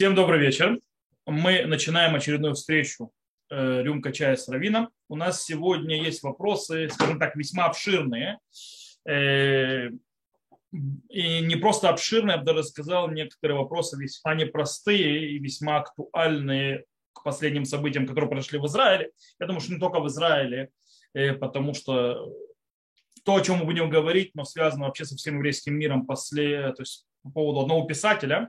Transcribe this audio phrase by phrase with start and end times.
[0.00, 0.80] Всем добрый вечер.
[1.26, 3.12] Мы начинаем очередную встречу
[3.50, 4.88] э, «Рюмка чая с Равином».
[5.10, 8.38] У нас сегодня есть вопросы, скажем так, весьма обширные.
[9.06, 9.90] Э,
[11.10, 16.86] и не просто обширные, я бы даже сказал, некоторые вопросы весьма непростые и весьма актуальные
[17.12, 19.10] к последним событиям, которые произошли в Израиле.
[19.38, 20.70] Я думаю, что не только в Израиле,
[21.12, 22.26] э, потому что
[23.22, 26.80] то, о чем мы будем говорить, но связано вообще со всем еврейским миром после, то
[26.80, 28.48] есть по поводу одного писателя,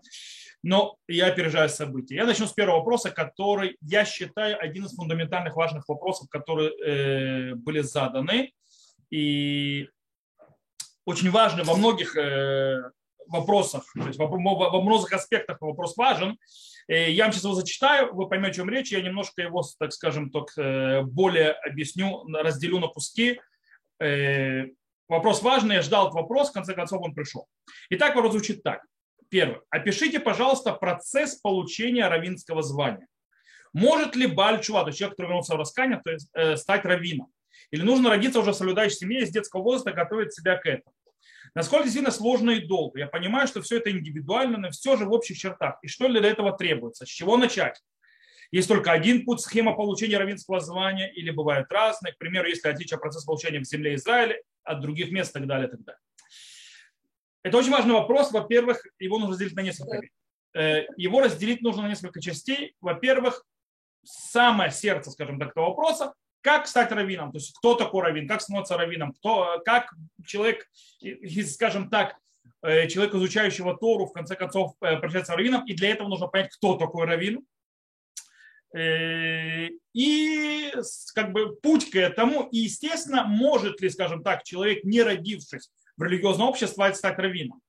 [0.64, 2.16] но я опережаю события.
[2.16, 7.56] Я начну с первого вопроса, который я считаю один из фундаментальных важных вопросов, которые э,
[7.56, 8.52] были заданы.
[9.10, 9.90] И
[11.06, 12.92] очень важный во многих э,
[13.28, 16.38] вопросах, то есть во, во многих аспектах вопрос важен.
[16.88, 18.92] Э, я вам сейчас его зачитаю, вы поймете, о чем речь.
[18.92, 23.40] Я немножко его, так скажем, так, э, более объясню, разделю на куски.
[24.00, 24.66] Э,
[25.08, 27.48] вопрос важный, я ждал этот вопрос, в конце концов он пришел.
[27.90, 28.82] Итак, вопрос звучит так.
[29.32, 29.62] Первое.
[29.70, 33.08] Опишите, пожалуйста, процесс получения равинского звания.
[33.72, 37.28] Может ли Бальчува, то есть человек, который вернулся в раскаяние, то есть, э, стать раввином?
[37.72, 40.94] Или нужно родиться уже в соблюдающей семье и с детского возраста готовить себя к этому?
[41.56, 43.00] Насколько действительно сложно и долго?
[43.00, 45.80] Я понимаю, что все это индивидуально, но все же в общих чертах.
[45.82, 47.06] И что для этого требуется?
[47.06, 47.82] С чего начать?
[48.52, 52.14] Есть только один путь, схема получения равенского звания, или бывают разные.
[52.14, 55.70] К примеру, если отличие процесса получения в земле Израиля от других мест и так далее,
[55.70, 56.02] и так далее.
[57.44, 58.32] Это очень важный вопрос.
[58.32, 60.08] Во-первых, его нужно разделить на несколько.
[60.54, 62.76] Э, его разделить нужно на несколько частей.
[62.82, 63.44] Во-первых,
[64.04, 68.42] самое сердце, скажем так, этого вопроса, как стать раввином, то есть кто такой раввин, как
[68.42, 69.94] становится раввином, кто, как
[70.26, 70.68] человек,
[71.48, 72.16] скажем так,
[72.64, 76.54] э, человек, изучающего Тору, в конце концов, э, превращается раввином, и для этого нужно понять,
[76.56, 77.46] кто такой раввин.
[78.74, 79.70] И
[81.14, 85.70] как бы путь к этому, и естественно, может ли, скажем так, человек, не родившись
[86.02, 87.62] в религиозное общество стать раввином.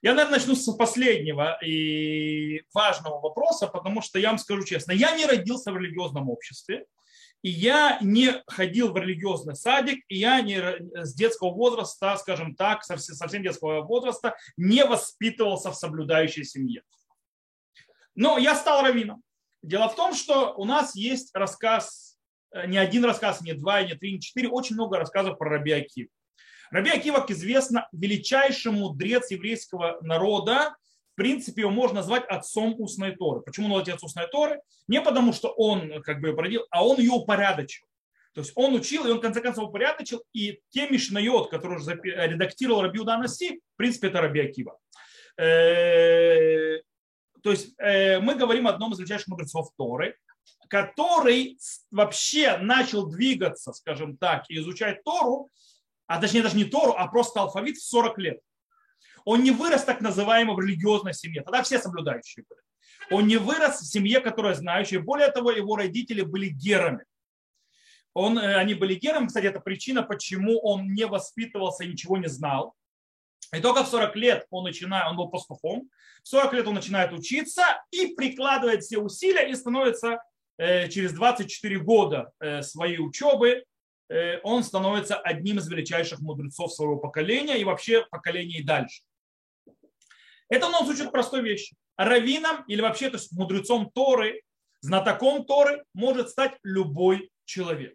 [0.00, 5.16] Я, наверное, начну с последнего и важного вопроса, потому что я вам скажу честно, я
[5.16, 6.86] не родился в религиозном обществе,
[7.42, 10.60] и я не ходил в религиозный садик, и я не,
[11.04, 16.82] с детского возраста, скажем так, совсем детского возраста, не воспитывался в соблюдающей семье.
[18.14, 19.22] Но я стал раввином.
[19.62, 22.18] Дело в том, что у нас есть рассказ,
[22.52, 25.72] э, не один рассказ, не два, не три, не четыре, очень много рассказов про Раби
[25.72, 26.08] Акив.
[26.70, 30.76] Раби Акива, известно, величайший мудрец еврейского народа.
[31.12, 33.40] В принципе, его можно назвать отцом устной Торы.
[33.42, 34.60] Почему он отец устной Торы?
[34.86, 37.86] Не потому, что он как бы ее породил, а он ее упорядочил.
[38.32, 41.98] То есть он учил, и он в конце концов упорядочил, и те Мишнайот, которые уже
[42.02, 44.78] редактировал Раби Уданаси, в принципе, это Раби Акива.
[45.36, 46.78] Э,
[47.42, 50.16] то есть э, мы говорим о одном из величайших мудрецов Торы,
[50.68, 51.58] который
[51.90, 55.48] вообще начал двигаться, скажем так, и изучать Тору
[56.10, 58.40] а точнее даже не Тору, а просто алфавит в 40 лет.
[59.24, 61.42] Он не вырос так называемой в религиозной семье.
[61.42, 62.60] Тогда все соблюдающие были.
[63.16, 64.98] Он не вырос в семье, которая знающая.
[64.98, 67.04] Более того, его родители были герами.
[68.12, 69.28] Он, э, они были герами.
[69.28, 72.74] Кстати, это причина, почему он не воспитывался и ничего не знал.
[73.54, 75.90] И только в 40 лет он начинает, он был пастухом,
[76.24, 80.20] в 40 лет он начинает учиться и прикладывает все усилия и становится
[80.58, 83.64] э, через 24 года э, своей учебы
[84.42, 89.02] он становится одним из величайших мудрецов своего поколения и вообще поколения и дальше.
[90.48, 91.76] Это у нас учит простой вещи.
[91.96, 94.42] Равином или вообще то есть мудрецом Торы,
[94.80, 97.94] знатоком Торы может стать любой человек.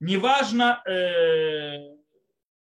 [0.00, 1.78] Неважно, э,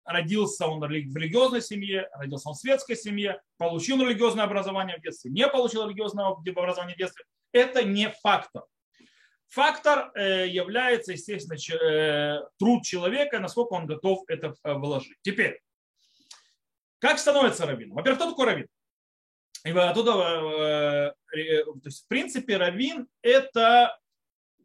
[0.04, 5.32] родился он в религиозной семье, родился он в светской семье, получил религиозное образование в детстве,
[5.32, 7.26] не получил религиозное образование в детстве.
[7.52, 8.64] Это не фактор.
[9.54, 15.16] Фактор э, является, естественно, э, труд человека, насколько он готов это э, вложить.
[15.22, 15.62] Теперь,
[16.98, 17.96] как становится раввином?
[17.96, 18.68] Во-первых, кто такой раввин?
[19.64, 23.98] Оттуда, то есть, в принципе, раввин– это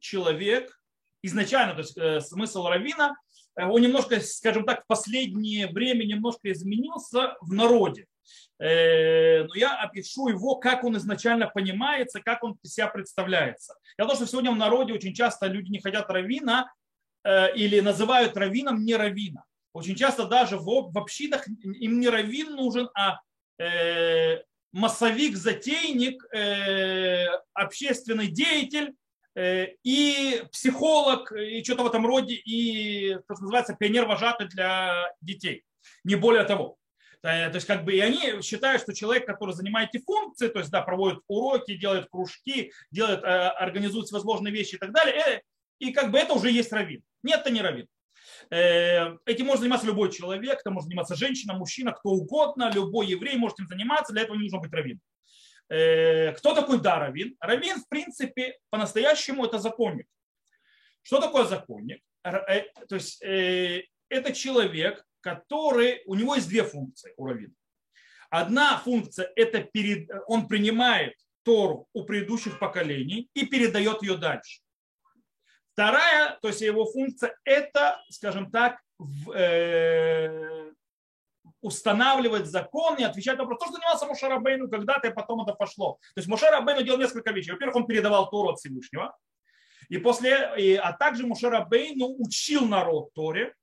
[0.01, 0.81] человек,
[1.23, 3.15] изначально, то есть смысл раввина,
[3.55, 8.07] он немножко, скажем так, в последнее время немножко изменился в народе.
[8.61, 13.75] Э, но я опишу его, как он изначально понимается, как он себя представляется.
[13.97, 16.73] Я думаю, что сегодня в народе очень часто люди не хотят равина
[17.25, 19.45] э, или называют равином не равина.
[19.73, 23.21] Очень часто даже в, общинах им не равин нужен, а
[23.63, 24.43] э,
[24.73, 26.23] массовик, затейник,
[27.55, 28.95] общественный деятель
[29.35, 35.65] и психолог, и что-то в этом роде, и, что называется, пионер-вожатый для детей.
[36.05, 36.77] Не более того.
[37.23, 40.61] Э, то есть как бы и они считают, что человек, который занимает эти функции, то
[40.61, 45.41] есть да, проводит уроки, делает кружки, делает, э, организует всевозможные вещи и так далее, э,
[45.79, 47.03] и как бы это уже есть раввин.
[47.23, 47.87] Нет, это не раввин.
[48.51, 53.59] Этим может заниматься любой человек, это может заниматься женщина, мужчина, кто угодно, любой еврей может
[53.59, 55.01] этим заниматься, для этого не нужно быть раввином.
[56.37, 57.37] Кто такой да равин?
[57.41, 60.07] Равин, в принципе, по-настоящему это законник.
[61.03, 62.03] Что такое законник?
[62.23, 67.55] То есть это человек, который, у него есть две функции у равина.
[68.31, 74.61] Одна функция– это перед, он принимает Тору у предыдущих поколений и передает ее дальше.
[75.73, 78.81] Вторая, то есть его функция– это, скажем так,
[79.35, 80.73] э,
[81.61, 83.61] устанавливать закон и отвечать на вопрос.
[83.61, 85.99] То, что занимался Мушарабейну когда-то, и потом это пошло.
[86.15, 87.53] То есть Мушарабейну делал несколько вещей.
[87.53, 89.17] Во-первых, он передавал Тору от Всевышнего.
[89.89, 93.55] И после, и, а также Мушарабейну учил народ Торе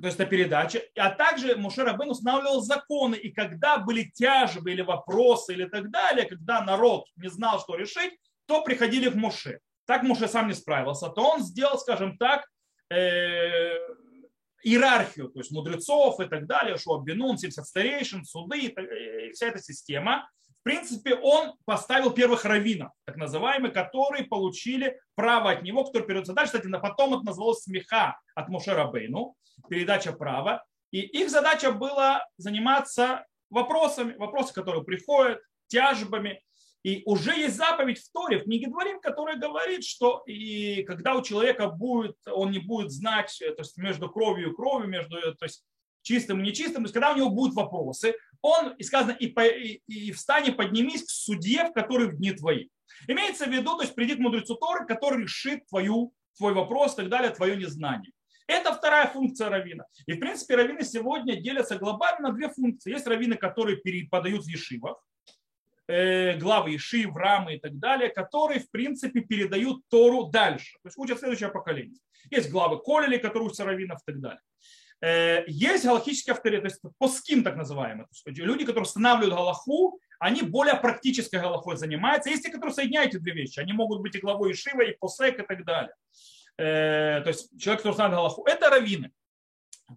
[0.00, 4.82] то есть это передача, а также Муше Рабын устанавливал законы, и когда были тяжбы или
[4.82, 8.12] вопросы или так далее, когда народ не знал, что решить,
[8.46, 9.60] то приходили к Муше.
[9.86, 12.46] Так Муше сам не справился, то он сделал, скажем так,
[12.90, 13.76] э,
[14.62, 19.60] иерархию, то есть мудрецов и так далее, что Бенун, 70 старейшин, суды, и вся эта
[19.60, 20.28] система.
[20.68, 26.58] Принципе, он поставил первых раввинов, так называемых, которые получили право от него, который передается дальше.
[26.58, 29.34] Кстати, потом это называлось смеха от Муше Рабейну
[29.70, 30.62] передача права.
[30.90, 36.42] И их задача была заниматься вопросами, вопросы, которые приходят, тяжбами.
[36.82, 41.22] И уже есть заповедь в Торе, в книге Дворим, которая говорит, что и когда у
[41.22, 45.64] человека будет, он не будет знать, то есть между кровью и кровью, между то есть
[46.02, 49.46] чистым и нечистым, то есть когда у него будут вопросы, он, и сказано, и, по,
[49.46, 52.68] и, и встань и поднимись к судье, в который в дни твои.
[53.06, 57.08] Имеется в виду, то есть придет мудрецу Торы, который решит твою, твой вопрос и так
[57.08, 58.12] далее, твое незнание.
[58.46, 59.84] Это вторая функция равина.
[60.06, 62.92] И, в принципе, раввины сегодня делятся глобально на две функции.
[62.92, 65.04] Есть раввины, которые переподают в ешивах,
[65.86, 70.78] э, главы ешив, рамы и так далее, которые, в принципе, передают Тору дальше.
[70.82, 71.98] То есть учат следующее поколение.
[72.30, 74.40] Есть главы колели, которые учатся раввинов и так далее.
[75.00, 77.56] Э, есть галахические авторитет, то есть поским так
[78.30, 82.30] есть люди, которые устанавливают галаху, они более практической галахой занимаются.
[82.30, 83.60] Есть те, которые соединяют эти две вещи.
[83.60, 85.94] Они могут быть и главой Ишива, и посек, и так далее.
[86.56, 89.12] Э, то есть человек, который знает Галаху, это раввины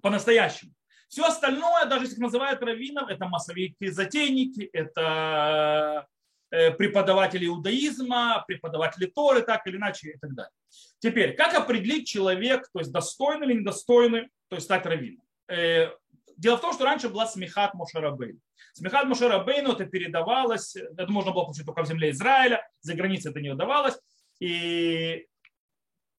[0.02, 0.74] по-настоящему.
[1.10, 6.08] Все остальное, даже если их называют раввином, это массовики, затейники, это
[6.52, 10.52] преподаватели иудаизма, преподаватели Торы, так или иначе и так далее.
[11.00, 15.24] Теперь, как определить человек, то есть достойный или недостойный, то есть стать раввином?
[15.48, 15.90] Э,
[16.38, 18.40] дело в том, что раньше была смехат Мошерабейн.
[18.74, 23.42] Смехат Мошерабейну это передавалось, это можно было получить только в земле Израиля, за границей это
[23.42, 23.98] не удавалось.
[24.40, 25.28] И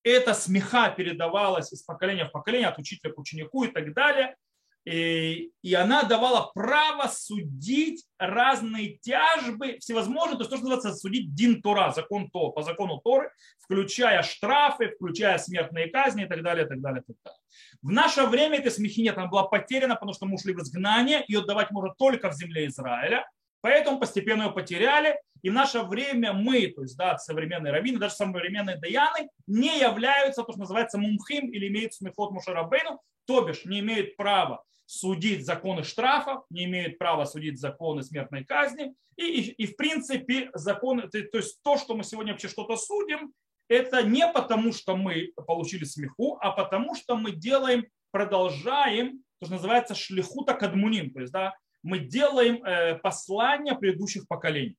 [0.02, 4.36] эта смеха передавалась из поколения в поколение, от учителя к ученику и так далее.
[4.84, 11.34] И, и она давала право судить разные тяжбы, всевозможные, то есть то, что называется судить
[11.34, 13.30] Дин Тора, закон То, по закону Торы,
[13.60, 17.40] включая штрафы, включая смертные казни и так далее, и так далее, и так далее.
[17.80, 21.24] В наше время этой смехи нет, она была потеряна, потому что мы ушли в изгнание,
[21.28, 23.24] ее давать можно только в земле Израиля,
[23.62, 28.14] поэтому постепенно ее потеряли, и в наше время мы, то есть да, современные раввины, даже
[28.14, 33.80] современные даяны, не являются, то, что называется мумхим или имеют смехот Мушарабейну, то бишь не
[33.80, 38.94] имеют права судить законы штрафов, не имеют права судить законы смертной казни.
[39.16, 42.76] И, и, и в принципе законы, то, то есть то, что мы сегодня вообще что-то
[42.76, 43.32] судим,
[43.68, 49.54] это не потому, что мы получили смеху, а потому, что мы делаем, продолжаем, то, что
[49.54, 54.76] называется шлихута кадмуним, то есть да, мы делаем э, послание предыдущих поколений.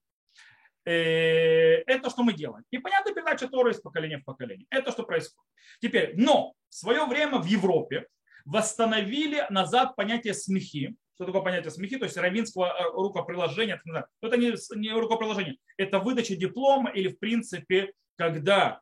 [0.86, 2.64] Э, это что мы делаем.
[2.72, 4.66] И понятно, передача Торы из поколения в поколение.
[4.70, 5.50] Это что происходит.
[5.82, 8.08] Теперь, но в свое время в Европе
[8.46, 10.96] восстановили назад понятие смехи.
[11.16, 11.98] Что такое понятие смехи?
[11.98, 13.82] То есть равинского э, рукоприложения.
[14.22, 15.58] Это не, не рукоприложение.
[15.78, 18.82] Это выдача диплома или в принципе, когда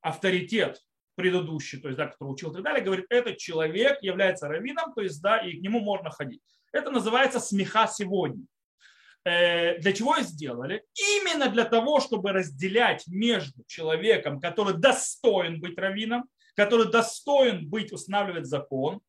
[0.00, 0.80] авторитет
[1.16, 5.00] предыдущий, то есть, да, который учил и так далее, говорит, этот человек является раввином, то
[5.00, 6.42] есть, да, и к нему можно ходить.
[6.72, 8.44] Это называется смеха сегодня.
[9.24, 10.84] Э, для чего сделали?
[10.94, 18.46] Именно для того, чтобы разделять между человеком, который достоин быть раввином, который достоин быть, устанавливать
[18.46, 19.00] закон,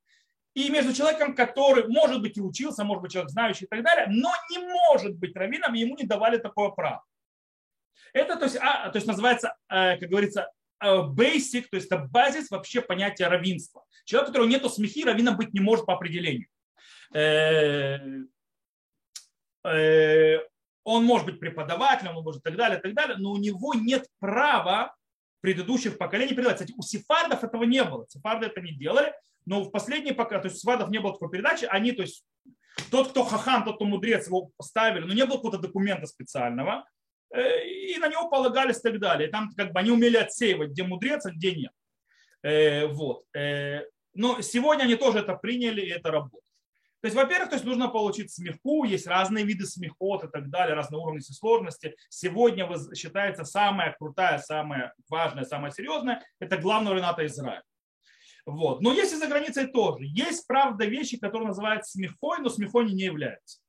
[0.55, 4.07] и между человеком, который, может быть, и учился, может быть, человек знающий и так далее,
[4.09, 7.03] но не может быть раввином, ему не давали такое право.
[8.11, 11.97] Это то есть, а, то есть называется, э, как говорится, э, basic, то есть это
[11.97, 13.83] базис вообще понятия равенства.
[14.05, 16.47] Человек, у которого нет смехи, раввином быть не может по определению.
[17.13, 17.99] Э,
[20.83, 23.73] он может быть преподавателем, он может и так далее, и так далее, но у него
[23.73, 24.95] нет права
[25.41, 26.55] предыдущих поколений передавать.
[26.55, 28.05] Кстати, у сефардов этого не было.
[28.07, 29.13] Сефарды это не делали,
[29.45, 32.23] но в последние пока, то есть у сефардов не было такой передачи, они, то есть
[32.89, 36.85] тот, кто хахам, тот, кто мудрец, его поставили, но не было какого-то документа специального,
[37.33, 39.29] э, и на него полагались и так далее.
[39.29, 41.71] Там как бы они умели отсеивать, где мудрец, а где нет.
[42.43, 43.25] Э, вот.
[44.13, 46.46] Но сегодня они тоже это приняли, и это работает.
[47.01, 50.75] То есть, во-первых, то есть нужно получить смеху, есть разные виды смехот и так далее,
[50.75, 51.95] разные уровни сложности.
[52.09, 57.61] Сегодня считается самая крутая, самая важная, самая серьезная, это главный Рената Израиль.
[58.47, 58.81] Вот.
[58.81, 60.05] Но есть и за границей тоже.
[60.05, 63.59] Есть, правда, вещи, которые называются смехой, но смехой не являются.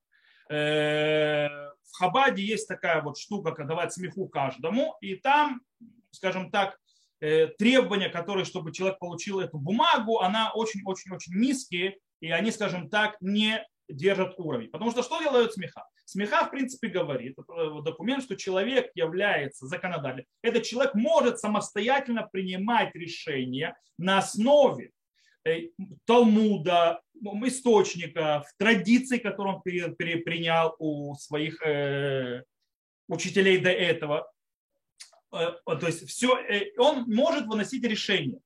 [0.49, 5.61] Э, в Хабаде есть такая вот штука, как давать смеху каждому, и там,
[6.13, 6.79] скажем так,
[7.21, 13.17] э, требования, которые, чтобы человек получил эту бумагу, она очень-очень-очень низкие, и они, скажем так,
[13.21, 14.69] не держат уровень.
[14.69, 15.85] Потому что что делают смеха?
[16.05, 20.27] Смеха, в принципе, говорит, э, документ, что человек является законодателем.
[20.43, 24.93] Этот человек может самостоятельно принимать решения на основе
[25.45, 25.69] э,
[26.07, 27.01] Талмуда,
[27.47, 32.45] источников, традиций, которые он перенял у своих э,
[33.09, 34.31] учителей до этого.
[35.31, 36.39] То есть все,
[36.79, 38.41] он может выносить решения.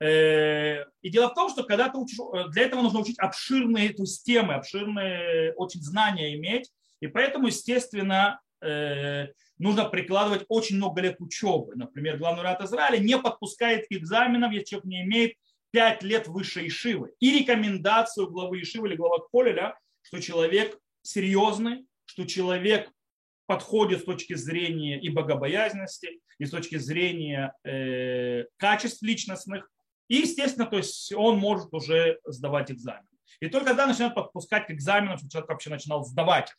[0.00, 3.90] Э, и дело в том, что когда ты учишь, э, для этого нужно учить обширные
[3.90, 6.70] то есть темы, обширные очень знания иметь.
[7.00, 11.74] И поэтому, естественно, э, нужно прикладывать очень много лет учебы.
[11.76, 15.34] Например, главный рад Израиля не подпускает к экзаменам, если человек не имеет
[15.70, 17.12] 5 лет высшей Ишивы.
[17.20, 22.90] И рекомендацию главы Ишивы или главы Колеля, что человек серьезный, что человек
[23.46, 29.70] подходит с точки зрения и богобоязненности, и с точки зрения э, качеств личностных,
[30.08, 33.06] и, естественно, то есть он может уже сдавать экзамен.
[33.40, 36.56] И только тогда начинают подпускать к экзаменам, чтобы человек вообще начинал сдавать их.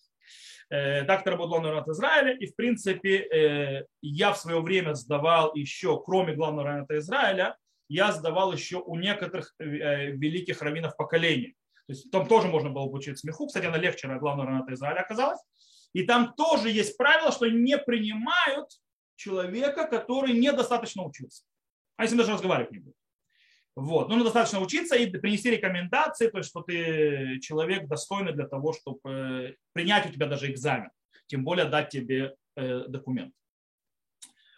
[0.69, 2.33] Э, так работал народ Израиля.
[2.33, 8.11] И, в принципе, э, я в свое время сдавал еще, кроме главного района Израиля, я
[8.11, 11.55] сдавал еще у некоторых э, великих раввинов поколений.
[11.87, 13.45] То есть там тоже можно было получить смеху.
[13.45, 15.39] Кстати, она легче главного района Израиля оказалась.
[15.93, 18.69] И там тоже есть правило, что не принимают
[19.15, 21.43] человека, который недостаточно учился.
[21.95, 22.95] А если даже разговаривать не будет.
[23.75, 24.07] Вот.
[24.07, 28.99] Нужно достаточно учиться и принести рекомендации, то есть, что ты человек достойный для того, чтобы
[29.03, 30.89] э, принять у тебя даже экзамен,
[31.27, 33.33] тем более дать тебе э, документ.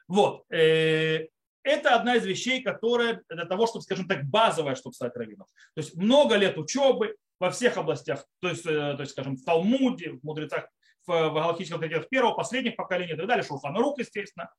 [0.07, 0.45] Вот.
[0.51, 1.27] Э,
[1.63, 5.47] это одна из вещей, которая для того, чтобы, скажем так, базовая, чтобы стать раввином.
[5.73, 10.11] То есть много лет учебы во всех областях, то есть, то есть скажем, в Талмуде,
[10.11, 10.69] в мудрецах,
[11.05, 14.49] в, в галактических авторитетах первого, последних поколений и так далее, Шулханарук, естественно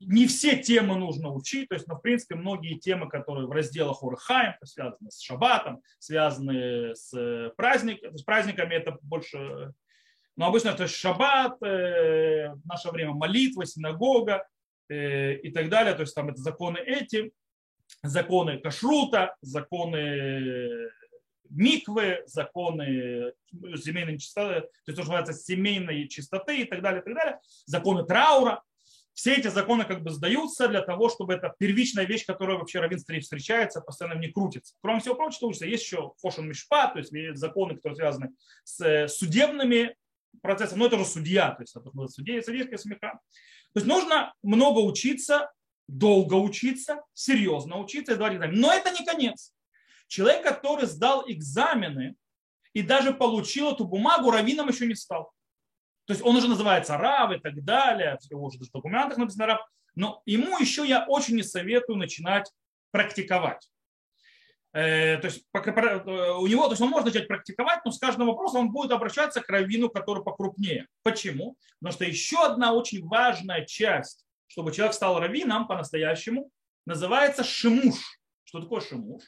[0.00, 4.02] не все темы нужно учить, то есть, ну, в принципе, многие темы, которые в разделах
[4.02, 9.72] Урхайм, связаны с шаббатом, связаны с, э, праздник, с праздниками, это больше,
[10.36, 14.46] ну, обычно это шаббат, э, в наше время молитва, синагога
[14.88, 17.32] э, и так далее, то есть там это законы эти,
[18.02, 20.90] законы кашрута, законы
[21.50, 27.04] миквы, законы семейной чистоты, то есть то, что называется семейной чистоты и так далее, и
[27.04, 28.62] так далее, законы траура,
[29.18, 33.00] все эти законы как бы сдаются для того, чтобы это первичная вещь, которая вообще равен
[33.00, 34.76] встречается, постоянно не крутится.
[34.80, 38.30] Кроме всего прочего, учится, есть еще хошен мишпа, то есть законы, которые связаны
[38.62, 39.96] с э, судебными
[40.40, 43.18] процессами, но это уже судья, то есть это судья, судейская смеха.
[43.72, 45.50] То есть нужно много учиться,
[45.88, 48.46] долго учиться, серьезно учиться и экзамены.
[48.52, 49.52] Но это не конец.
[50.06, 52.14] Человек, который сдал экзамены
[52.72, 55.32] и даже получил эту бумагу, раввином еще не стал.
[56.08, 59.60] То есть он уже называется раб и так далее, всего уже в документах написано раб,
[59.94, 62.50] но ему еще я очень не советую начинать
[62.90, 63.68] практиковать.
[64.72, 68.28] Э, то есть э, у него, то есть он может начать практиковать, но с каждым
[68.28, 70.86] вопросом он будет обращаться к раввину, который покрупнее.
[71.02, 71.58] Почему?
[71.78, 76.50] Потому что еще одна очень важная часть, чтобы человек стал раввином по-настоящему,
[76.86, 77.98] называется шимуш.
[78.44, 79.24] Что такое шимуш?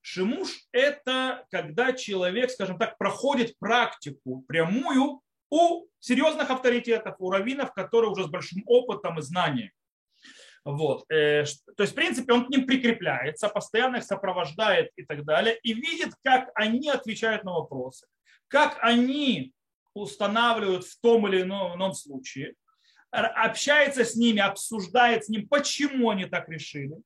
[0.00, 8.10] Шимуш– это когда человек, скажем так, проходит практику прямую у серьезных авторитетов, у раввинов, которые
[8.10, 9.70] уже с большим опытом и знанием.
[10.64, 11.10] Вот.
[11.10, 11.44] Э,
[11.76, 15.72] то есть, в принципе, он к ним прикрепляется, постоянно их сопровождает и так далее, и
[15.72, 18.06] видит, как они отвечают на вопросы,
[18.48, 19.52] как они
[19.94, 22.54] устанавливают в том или ином случае,
[23.10, 26.96] общается с ними, обсуждает с ним, почему они так решили,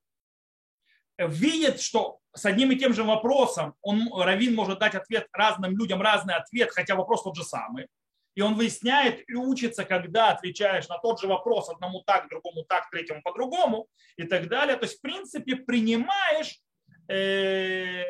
[1.16, 6.02] видит, что с одним и тем же вопросом он, Равин может дать ответ разным людям,
[6.02, 7.86] разный ответ, хотя вопрос тот же самый
[8.34, 12.90] и он выясняет и учится, когда отвечаешь на тот же вопрос одному так, другому так,
[12.90, 14.76] третьему по-другому и так далее.
[14.76, 16.60] То есть, в принципе, принимаешь
[17.08, 18.02] э,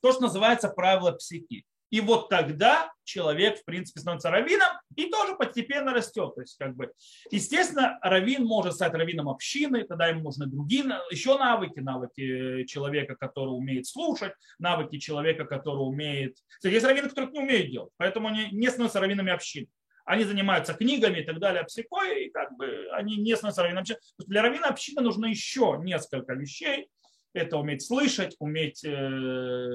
[0.00, 1.64] то, что называется правило психи.
[1.96, 6.34] И вот тогда человек, в принципе, становится раввином и тоже постепенно растет.
[6.34, 6.92] То есть, как бы,
[7.30, 13.48] естественно, раввин может стать раввином общины, тогда ему нужны другие еще навыки, навыки человека, который
[13.48, 16.36] умеет слушать, навыки человека, который умеет...
[16.58, 19.68] Кстати, есть раввины, которые не умеют делать, поэтому они не становятся раввинами общины.
[20.04, 24.00] Они занимаются книгами и так далее, психой, и как бы они не становятся раввином общины.
[24.18, 26.90] Для раввина общины нужно еще несколько вещей.
[27.32, 29.70] Это уметь слышать, уметь э,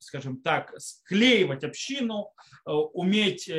[0.00, 2.32] скажем так, склеивать общину,
[2.64, 3.50] уметь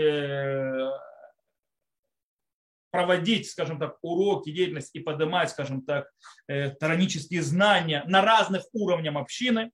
[2.91, 6.11] проводить, скажем так, уроки, деятельность и поднимать, скажем так,
[6.47, 9.71] таранические знания на разных уровнях общины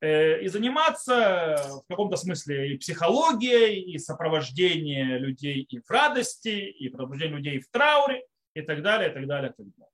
[0.00, 7.36] и заниматься в каком-то смысле и психологией, и сопровождение людей и в радости, и пробуждение
[7.36, 8.24] людей в трауре,
[8.54, 9.92] и так далее, и так далее, и так далее.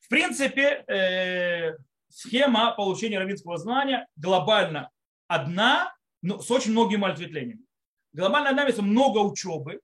[0.00, 1.76] В принципе, э,
[2.08, 4.90] схема получения равинского знания глобально
[5.28, 7.64] одна, но с очень многими ответвлениями.
[8.12, 9.80] Глобально одна, есть много учебы,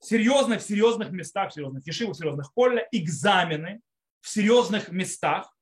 [0.00, 3.80] серьезных, в серьезных местах, в серьезных ешивах, в серьезных колле, экзамены
[4.22, 5.54] в серьезных местах.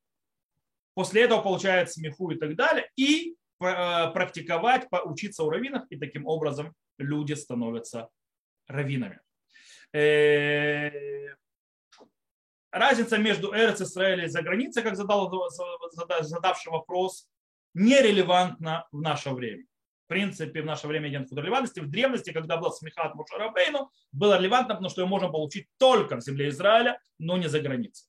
[0.94, 2.88] После этого получает смеху и так далее.
[2.94, 8.08] И э, практиковать, учиться у раввинов, и таким образом люди становятся
[8.68, 9.20] раввинами.
[9.92, 11.34] Э,
[12.70, 15.50] разница между Эрец Израилем и за границей, как задал
[16.20, 17.28] задавший вопрос,
[17.74, 19.64] нерелевантна в наше время.
[20.06, 21.80] В принципе, в наше время нет релевантности.
[21.80, 26.20] В древности, когда был смехат Мушарабейну, было релевантно, потому что его можно получить только в
[26.20, 28.08] земле Израиля, но не за границей.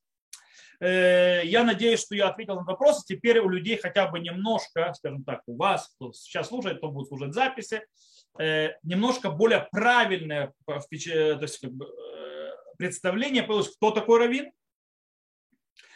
[0.80, 3.06] Э, я надеюсь, что я ответил на вопрос.
[3.06, 7.08] Теперь у людей хотя бы немножко, скажем так, у вас, кто сейчас слушает, кто будет
[7.08, 7.86] слушать записи,
[8.40, 10.82] э, немножко более правильное то
[11.42, 11.88] есть, как бы,
[12.78, 14.52] представление появилось, кто такой раввин.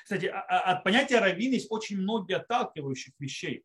[0.06, 3.64] Кстати, а, а, от понятия раввин есть очень много отталкивающих вещей.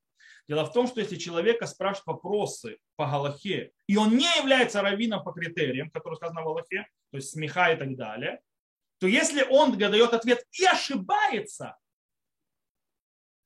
[0.48, 5.22] Дело в том, что если человека спрашивают вопросы по Галахе, и он не является раввином
[5.22, 8.40] по критериям, которые сказаны в Галахе, то есть смеха и так далее,
[9.00, 11.76] то если он дает ответ и ошибается,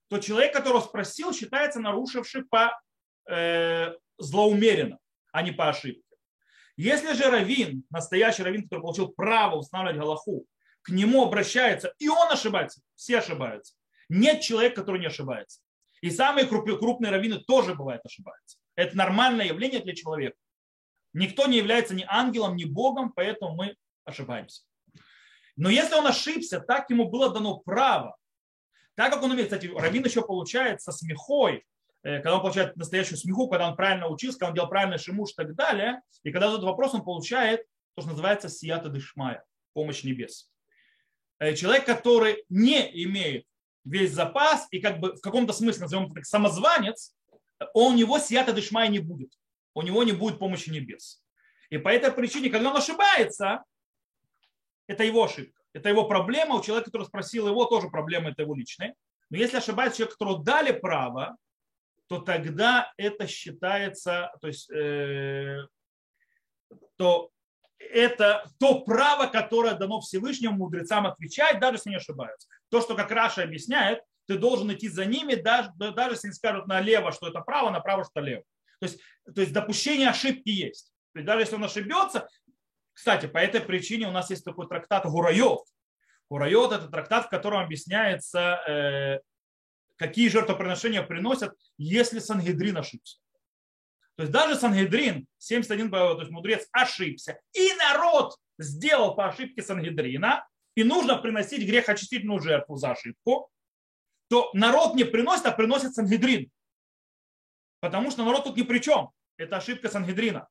[0.09, 2.81] то человек, которого спросил, считается нарушивший по
[3.29, 5.01] э, злоумеренно,
[5.33, 6.17] а не по ошибке.
[6.77, 10.47] Если же раввин, настоящий раввин, который получил право устанавливать Галаху,
[10.85, 13.75] к нему обращается, и он ошибается, все ошибаются.
[14.09, 15.61] Нет человека, который не ошибается.
[16.01, 18.59] И самые крупные раввины тоже бывают ошибаются.
[18.77, 20.37] Это нормальное явление для человека.
[21.13, 24.63] Никто не является ни ангелом, ни богом, поэтому мы ошибаемся.
[25.57, 28.17] Но если он ошибся, так ему было дано право.
[28.95, 31.65] Так как он умеет, кстати, раввин еще получает со смехой,
[32.05, 35.33] Э, когда он получает настоящую смеху, когда он правильно учился, когда он делал правильный шимуш
[35.33, 36.03] и так далее.
[36.23, 39.43] И когда задает вопрос, он получает то, что называется сията дышмая,
[39.73, 40.51] помощь небес.
[41.39, 43.47] Э, человек, который не имеет
[43.85, 47.15] весь запас и как бы в каком-то смысле, назовем это так, самозванец,
[47.73, 49.33] у него сията дышмая не будет.
[49.75, 51.23] У него не будет помощи небес.
[51.71, 53.65] И по этой причине, когда он ошибается,
[54.87, 55.61] это его ошибка.
[55.73, 56.57] Это его проблема.
[56.57, 58.95] У человека, который спросил его, тоже проблема, это его личная.
[59.31, 61.37] Но если ошибается человек, которому дали право,
[62.07, 65.67] то тогда это считается, то есть, э,
[66.97, 67.31] то
[67.93, 72.49] это то право, которое дано Всевышнему мудрецам отвечать, даже если не ошибаются.
[72.71, 76.67] То, что как Раша объясняет, ты должен идти за ними, даже, даже если они скажут
[76.67, 78.43] налево, что это право, направо, что лево.
[78.81, 79.01] То есть,
[79.35, 80.93] то есть допущение ошибки есть.
[81.13, 82.29] То есть даже если он ошибется,
[82.93, 85.65] кстати, по этой причине у нас есть такой трактат Гурайот.
[86.31, 89.21] Гурайот– это трактат, в котором объясняется э,
[89.97, 93.19] какие жертвоприношения приносят, если Сангедрин ошибся.
[94.17, 97.41] То есть даже Сангедрин, 71 то есть мудрец, ошибся.
[97.53, 100.47] И народ сделал по ошибке Сангедрина,
[100.77, 103.51] и нужно приносить грехочистительную жертву за ошибку,
[104.29, 106.51] то народ не приносит, а приносит Сангедрин.
[107.81, 109.11] Потому что народ тут ни при чем.
[109.37, 110.49] Это ошибка Сангедрина.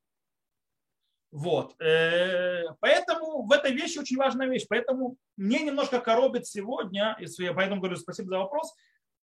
[1.32, 1.76] Вот.
[1.82, 4.66] Э, поэтому в этой вещи очень важная вещь.
[4.70, 8.72] Поэтому мне немножко коробит сегодня, и поэтому говорю спасибо за вопрос,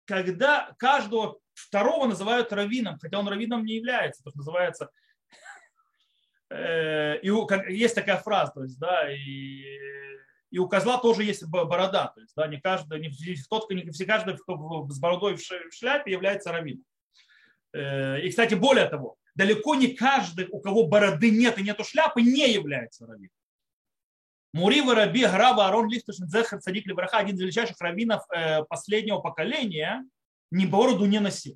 [0.07, 4.89] когда каждого второго называют раввином, хотя он раввином не является, то, называется,
[6.49, 7.29] э, и
[7.73, 9.63] есть такая фраза, то есть, да, и,
[10.49, 13.11] и у козла тоже есть борода, то есть, да, не каждый, не,
[13.49, 16.85] тот, не все каждый, кто с бородой в шляпе, является раввином.
[17.73, 22.21] Э, и, кстати, более того, далеко не каждый, у кого бороды нет и нету шляпы,
[22.21, 23.36] не является раввином.
[24.57, 30.03] Мурива Раби Граба Арон Лифтушин Зехар Цадик Левраха, один из величайших раввинов э, последнего поколения,
[30.49, 31.55] ни бороду не носил.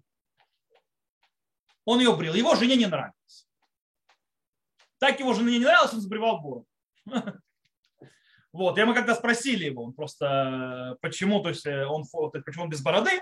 [1.83, 2.35] Он ее брил.
[2.35, 3.47] Его жене не нравилось.
[4.99, 6.67] Так его жене не нравилось, он сбривал бороду.
[8.53, 12.69] Вот, я мы когда спросили его, он просто, почему, то есть э, он, почему он
[12.69, 13.21] без бороды,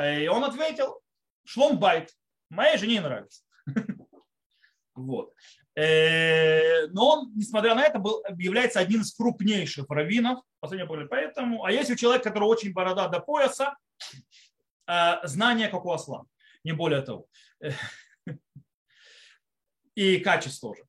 [0.00, 1.00] и он ответил,
[1.44, 2.14] шлом байт,
[2.48, 3.42] моей жене не нравится.
[4.94, 5.34] Вот.
[5.80, 10.40] Э, но он, несмотря на это, был, является одним из крупнейших раввинов
[11.08, 13.76] Поэтому, а есть у человека, который очень борода до пояса,
[14.86, 16.24] э, знание как у осла,
[16.64, 17.26] не более того.
[19.94, 20.84] И качество тоже.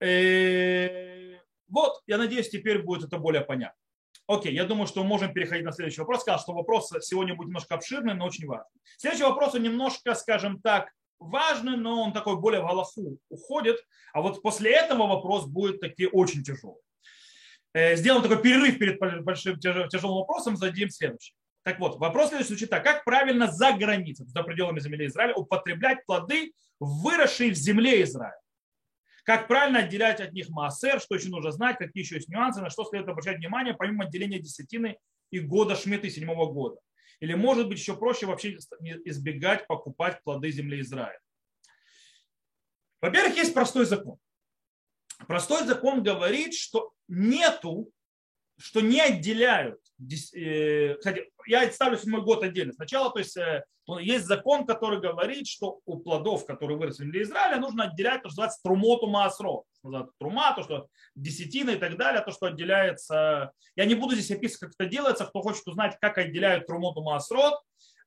[0.00, 3.76] Э, вот, я надеюсь, теперь будет это более понятно.
[4.26, 6.22] Окей, я думаю, что мы можем переходить на следующий вопрос.
[6.22, 8.80] Сказал, что вопрос сегодня будет немножко обширный, но очень важный.
[8.96, 13.76] Следующий вопрос, он немножко, скажем так, важный, но он такой более в Аллаху уходит.
[14.12, 16.80] А вот после этого вопрос будет такие очень тяжелый.
[17.74, 21.34] Э, сделаем такой перерыв перед большим тяжелым вопросом, зададим следующий.
[21.64, 22.82] Так вот, вопрос следующий звучит так.
[22.82, 28.40] Как правильно за границей, за пределами земли Израиля, употреблять плоды, выросшие в земле Израиля?
[29.24, 32.70] Как правильно отделять от них массер, что еще нужно знать, какие еще есть нюансы, на
[32.70, 34.96] что следует обращать внимание, помимо отделения десятины
[35.30, 36.80] и года Шмиты седьмого года.
[37.20, 38.56] Или может быть еще проще вообще
[39.04, 41.20] избегать покупать плоды земли Израиля.
[43.00, 44.18] Во-первых, есть простой закон.
[45.26, 47.92] Простой закон говорит, что нету,
[48.56, 49.80] что не отделяют.
[50.00, 52.72] Э, кстати, я ставлю седьмой год отдельно.
[52.72, 53.64] Сначала, то есть э,
[54.00, 58.42] есть закон, который говорит, что у плодов, которые выросли для Израиля, нужно отделять то, что
[58.42, 59.62] называется трумоту маасро.
[60.18, 63.52] Трума, то, что десятина и так далее, то, что отделяется.
[63.76, 65.24] Я не буду здесь описывать, как это делается.
[65.24, 67.54] Кто хочет узнать, как отделяют трумоту маасрот,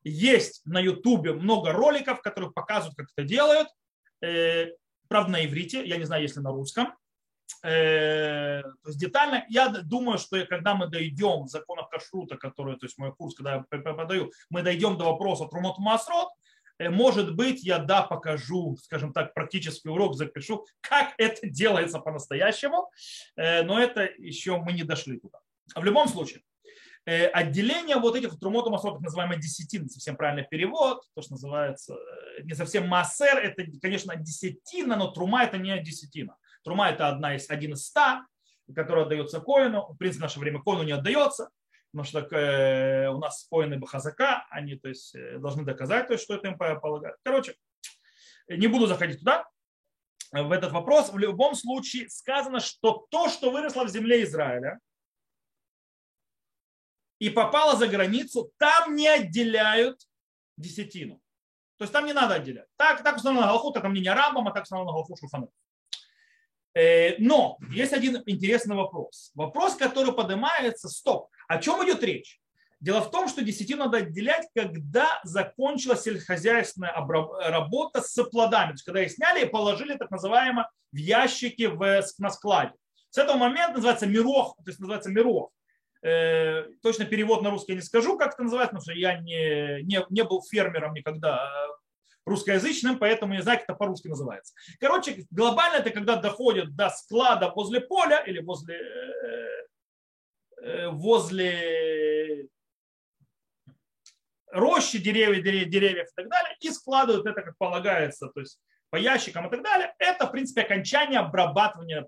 [0.03, 3.67] есть на ютубе много роликов, которые показывают, как это делают.
[4.21, 4.67] Э,
[5.07, 6.93] правда, на иврите, я не знаю, если на русском.
[7.63, 12.97] Э, то есть детально, я думаю, что когда мы дойдем законов кашрута, который, то есть
[12.97, 16.29] мой курс, когда я преподаю, мы дойдем до вопроса Трумот Масрот,
[16.79, 22.89] э, может быть, я да покажу, скажем так, практический урок запишу, как это делается по-настоящему,
[23.35, 25.39] э, но это еще мы не дошли туда.
[25.75, 26.41] В любом случае,
[27.05, 31.95] отделение вот этих трумот масрот, так называемый десятин, совсем правильный перевод, то, что называется,
[32.43, 36.35] не совсем массер, это, конечно, десятина, но трума это не десятина.
[36.63, 38.25] Трума это одна из, один из ста,
[38.73, 39.93] который отдается коину.
[39.93, 41.49] В принципе, в наше время коину не отдается,
[41.91, 46.23] потому что э, у нас коины бахазака, они то есть, э, должны доказать, то есть,
[46.23, 47.17] что это им полагают.
[47.23, 47.55] Короче,
[48.47, 49.45] не буду заходить туда,
[50.31, 51.11] в этот вопрос.
[51.11, 54.79] В любом случае сказано, что то, что выросло в земле Израиля,
[57.19, 60.01] и попало за границу, там не отделяют
[60.57, 61.21] десятину.
[61.77, 62.67] То есть там не надо отделять.
[62.77, 65.49] Так, так установлено на Галаху, так мнение Рамбама, так установлено на Галаху Шуфанов.
[66.73, 69.31] Э, но есть один интересный вопрос.
[69.35, 72.39] Вопрос, который поднимается, стоп, о чем идет речь?
[72.79, 78.69] Дело в том, что десятину надо отделять, когда закончилась сельскохозяйственная работа с плодами.
[78.69, 82.73] То есть, когда их сняли и положили так называемо в ящики в, на складе.
[83.11, 85.51] С этого момента называется мирох, то есть называется мирох.
[86.01, 89.83] Э, точно перевод на русский я не скажу, как это называется, потому что я не,
[89.83, 91.51] не, не был фермером никогда
[92.25, 94.53] русскоязычным, поэтому не знаю, как это по-русски называется.
[94.79, 99.67] Короче, глобально это когда доходит до склада возле поля или возле, э,
[100.61, 102.47] э, возле
[104.51, 109.47] рощи деревьев, деревьев и так далее, и складывают это, как полагается, то есть по ящикам
[109.47, 112.05] и так далее, это, в принципе, окончание обрабатывания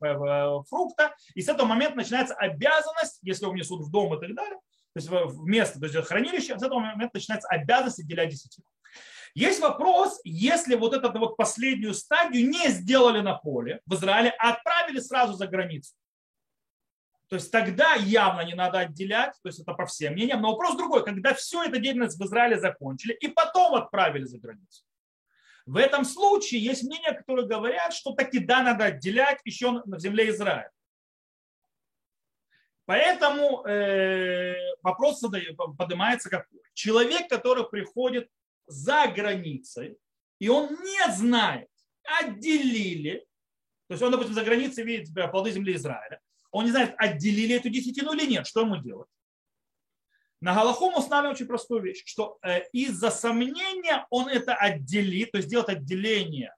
[0.63, 1.15] фрукта.
[1.33, 4.59] И с этого момента начинается обязанность, если его внесут в дом и так далее,
[4.93, 8.65] то есть в место, то есть хранилище, с этого момента начинается обязанность отделять десятину.
[9.35, 14.53] Есть вопрос, если вот эту вот последнюю стадию не сделали на поле в Израиле, а
[14.53, 15.93] отправили сразу за границу.
[17.29, 20.41] То есть тогда явно не надо отделять, то есть это по всем мнениям.
[20.41, 24.83] Но вопрос другой, когда все это деятельность в Израиле закончили и потом отправили за границу.
[25.65, 30.29] В этом случае есть мнения, которые говорят, что таки да, надо отделять еще на земле
[30.29, 30.69] Израиля.
[32.85, 35.21] Поэтому э, вопрос
[35.77, 36.59] поднимается какой.
[36.73, 38.29] Человек, который приходит
[38.73, 39.97] за границей,
[40.39, 41.69] и он не знает,
[42.21, 43.25] отделили,
[43.87, 46.19] то есть он, допустим, за границей видит плоды земли Израиля,
[46.51, 49.09] он не знает, отделили эту десятину или нет, что ему делать?
[50.43, 55.37] На Галаху мы устанавливаем очень простую вещь, что э, из-за сомнения он это отделит, то
[55.37, 56.53] есть делает отделение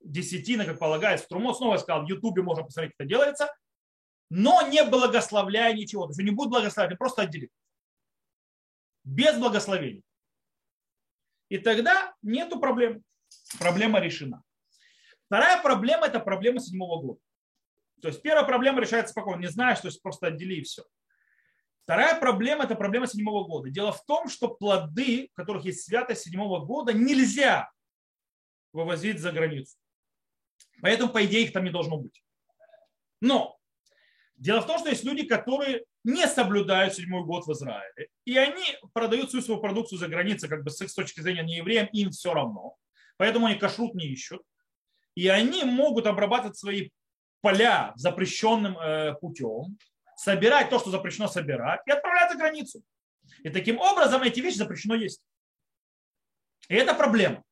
[0.00, 1.26] десятины, как полагается.
[1.26, 3.52] Трумо снова сказал, в Ютубе можно посмотреть, как это делается,
[4.30, 6.04] но не благословляя ничего.
[6.04, 7.50] То есть он не будет благословлять, просто отделит.
[9.02, 10.04] Без благословений.
[11.48, 13.02] И тогда нету проблем.
[13.58, 14.42] Проблема решена.
[15.26, 17.20] Вторая проблема– это проблема седьмого года.
[18.00, 20.84] То есть первая проблема решается спокойно, не знаешь, то есть просто отдели и все.
[21.84, 23.70] Вторая проблема– это проблема седьмого года.
[23.70, 27.70] Дело в том, что плоды, в которых есть святость седьмого года, нельзя
[28.72, 29.78] вывозить за границу.
[30.80, 32.24] Поэтому, по идее, их там не должно быть.
[33.20, 33.58] Но
[34.36, 38.62] дело в том, что есть люди, которые не соблюдают седьмой год в Израиле, и они
[38.92, 42.32] продают всю свою продукцию за границей, как бы с точки зрения не евреям, им все
[42.34, 42.76] равно.
[43.16, 44.42] Поэтому они кашрут не ищут.
[45.14, 46.90] И они могут обрабатывать свои
[47.40, 49.78] поля запрещенным э, путем,
[50.16, 52.82] собирать то, что запрещено собирать, и отправлять за границу.
[53.42, 55.22] И таким образом эти вещи запрещено есть.
[56.68, 57.42] И это проблема.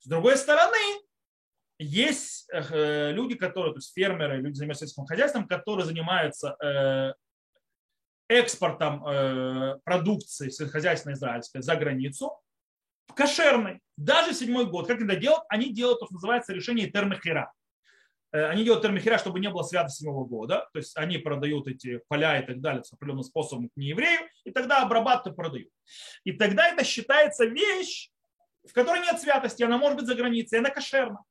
[0.00, 0.78] С другой стороны,
[1.78, 7.14] есть э, люди, которые, то есть фермеры, люди, занимаются сельским хозяйством, которые занимаются э,
[8.32, 12.32] экспортом э, продукции сельскохозяйственной израильской за границу,
[13.14, 13.80] кошерный.
[13.96, 15.44] Даже седьмой год, как это делают?
[15.48, 17.52] Они делают то, что называется решение термихера.
[18.32, 20.68] Э, они делают термихера, чтобы не было свято седьмого года.
[20.72, 24.50] То есть они продают эти поля и так далее с определенным способом к нееврею, и
[24.50, 25.68] тогда обрабатывают и продают.
[26.24, 28.10] И тогда это считается вещь,
[28.66, 31.22] в которой нет святости, она может быть за границей, она кошерна.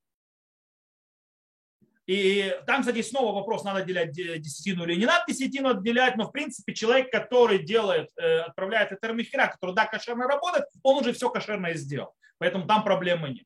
[2.12, 6.34] И там, кстати, снова вопрос, надо отделять десятину или не надо десятину отделять, но в
[6.34, 11.30] принципе человек, который делает, э, отправляет это михера, который да, кошерно работает, он уже все
[11.30, 12.14] кошерно сделал.
[12.38, 13.46] Поэтому там проблемы нет.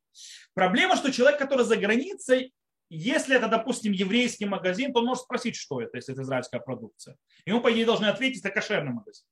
[0.55, 2.55] Проблема, что человек, который за границей,
[2.89, 7.17] если это, допустим, еврейский магазин, то он может спросить, что это, если это израильская продукция.
[7.45, 9.27] Ему, по идее, должны ответить, это кошерный магазин.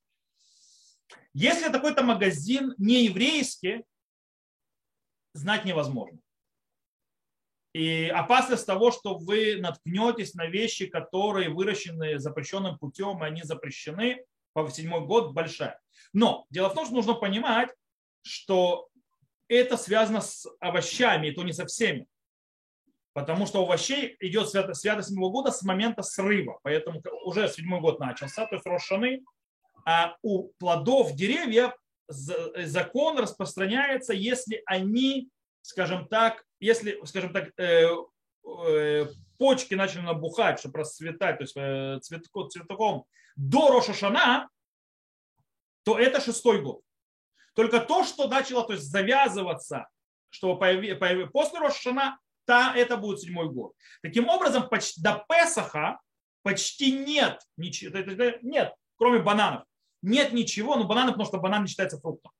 [1.33, 3.83] Если такой-то магазин не еврейский,
[5.33, 6.19] знать невозможно.
[7.73, 14.23] И опасность того, что вы наткнетесь на вещи, которые выращены запрещенным путем, и они запрещены
[14.53, 15.79] по седьмой год, большая.
[16.13, 17.69] Но дело в том, что нужно понимать,
[18.21, 18.89] что
[19.47, 22.07] это связано с овощами, и то не со всеми.
[23.13, 26.59] Потому что у овощей идет свято, свято седьмого года с момента срыва.
[26.61, 29.23] Поэтому уже седьмой год начался, то есть рошаны.
[29.85, 31.71] А у плодов деревьев
[32.07, 35.31] закон распространяется, если они
[35.63, 37.89] скажем так, если, скажем так, э,
[38.67, 44.49] э, почки начали набухать, чтобы расцветать, то есть э, цветком, цветком до Рошашана,
[45.83, 46.81] то это шестой год.
[47.53, 49.87] Только то, что начало то есть, завязываться,
[50.29, 53.73] что появи, появи, после Рошашана, та, это будет седьмой год.
[54.01, 55.99] Таким образом, почти, до Песаха
[56.43, 57.97] почти нет ничего,
[58.41, 59.63] нет, кроме бананов.
[60.01, 62.31] Нет ничего, но бананы, потому что банан не считается фруктом.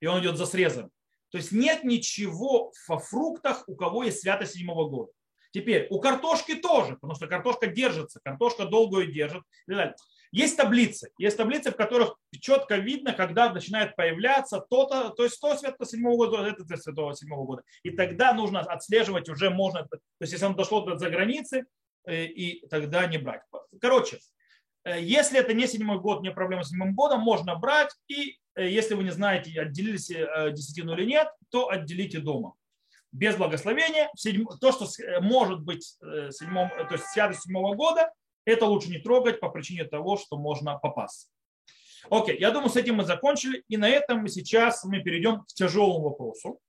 [0.00, 0.90] И он идет за срезом.
[1.30, 5.12] То есть нет ничего во фруктах, у кого есть святость седьмого года.
[5.56, 9.42] Теперь у картошки тоже, потому что картошка держится, картошка долго ее держит.
[10.30, 15.56] Есть таблицы, есть таблицы, в которых четко видно, когда начинает появляться то-то, то есть то
[15.56, 17.62] святого седьмого года, это святого седьмого года.
[17.84, 21.64] И тогда нужно отслеживать уже можно, то есть если оно дошло до за границы,
[22.06, 23.40] э, и тогда не брать.
[23.80, 24.18] Короче,
[24.84, 28.94] э, если это не седьмой год, не проблема с седьмым годом, можно брать и если
[28.94, 32.54] вы не знаете, отделились э, десятину или нет, то отделите дома.
[33.12, 34.10] Без благословения.
[34.60, 35.84] То, что э, может быть
[36.30, 38.10] седьмом, то есть святость седьмого года,
[38.44, 41.30] это лучше не трогать по причине того, что можно попасть.
[42.08, 43.64] Окей, я думаю, с этим мы закончили.
[43.68, 46.60] И на этом мы сейчас мы перейдем к тяжелому вопросу,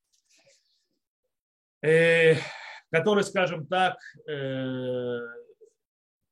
[1.80, 4.00] который, скажем так,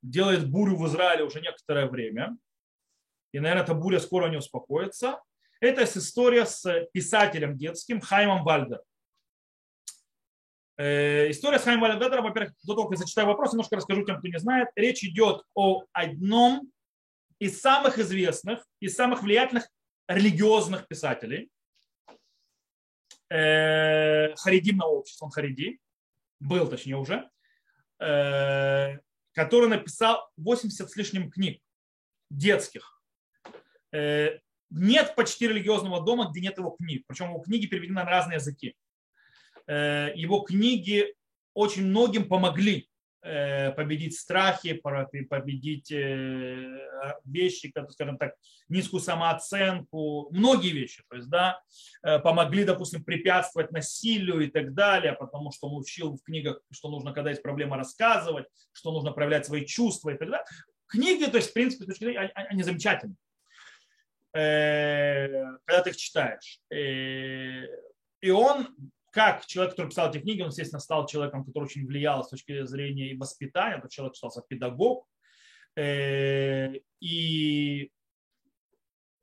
[0.01, 2.35] делает бурю в Израиле уже некоторое время.
[3.31, 5.21] И, наверное, эта буря скоро не успокоится.
[5.65, 8.83] Это история с писателем детским Хаймом Вальдер.
[10.77, 14.19] Э, история с Хаймом Вальдером, во-первых, до того, как я зачитаю вопрос, немножко расскажу тем,
[14.19, 14.67] кто не знает.
[14.75, 16.71] Речь идет о одном
[17.39, 19.67] из самых известных, из самых влиятельных
[20.07, 21.49] религиозных писателей.
[23.31, 25.79] Э, Харидим на общество, он Хариди,
[26.39, 27.27] был точнее уже,
[27.99, 28.99] э,
[29.31, 31.59] который написал 80 с лишним книг
[32.29, 33.01] детских
[34.69, 37.03] нет почти религиозного дома, где нет его книг.
[37.07, 38.75] Причем его книги переведены на разные языки.
[39.67, 41.13] Э, его книги
[41.53, 42.87] очень многим помогли
[43.21, 48.35] э, победить страхи, победить э, вещи, скажем так,
[48.69, 51.61] низкую самооценку, многие вещи, то есть, да,
[52.01, 57.13] помогли, допустим, препятствовать насилию и так далее, потому что он учил в книгах, что нужно,
[57.13, 60.45] когда есть проблема, рассказывать, что нужно проявлять свои чувства и так далее.
[60.87, 61.91] Книги, то есть, в принципе,
[62.35, 63.17] они замечательные.
[64.35, 66.59] Э, когда ты их читаешь.
[66.69, 67.67] Э,
[68.19, 68.67] и он,
[69.11, 72.65] как человек, который писал эти книги, он, естественно, стал человеком, который очень влиял с точки
[72.65, 75.07] зрения и воспитания, этот человек считался педагог.
[75.77, 77.91] Э, и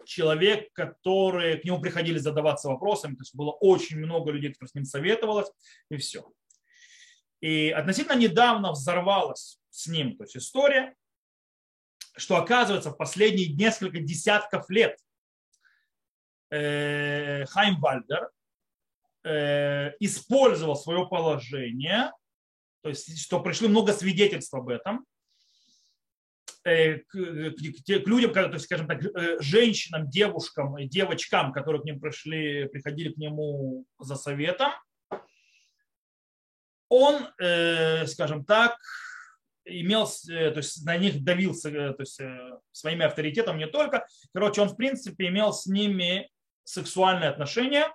[0.07, 4.75] человек, который к нему приходили задаваться вопросами, то есть было очень много людей, которые с
[4.75, 5.53] ним советовалось,
[5.91, 6.33] и все.
[7.41, 10.95] И относительно недавно взорвалась с ним то есть история,
[12.17, 14.99] что оказывается в последние несколько десятков лет
[16.51, 18.31] э, Хайм Вальдер
[19.25, 22.13] э, использовал свое положение,
[22.83, 25.07] то есть что пришли много свидетельств об этом,
[26.65, 29.01] э, к, к, к людям, то есть, скажем так,
[29.41, 34.73] женщинам, девушкам, девочкам, которые к ним пришли, приходили к нему за советом,
[36.89, 37.27] он,
[38.07, 38.77] скажем так,
[39.65, 44.07] имел, э, то есть на них давился э, то есть, э, своими авторитетом не только.
[44.33, 46.31] Короче, он в принципе имел с ними
[46.65, 47.93] сексуальные отношения,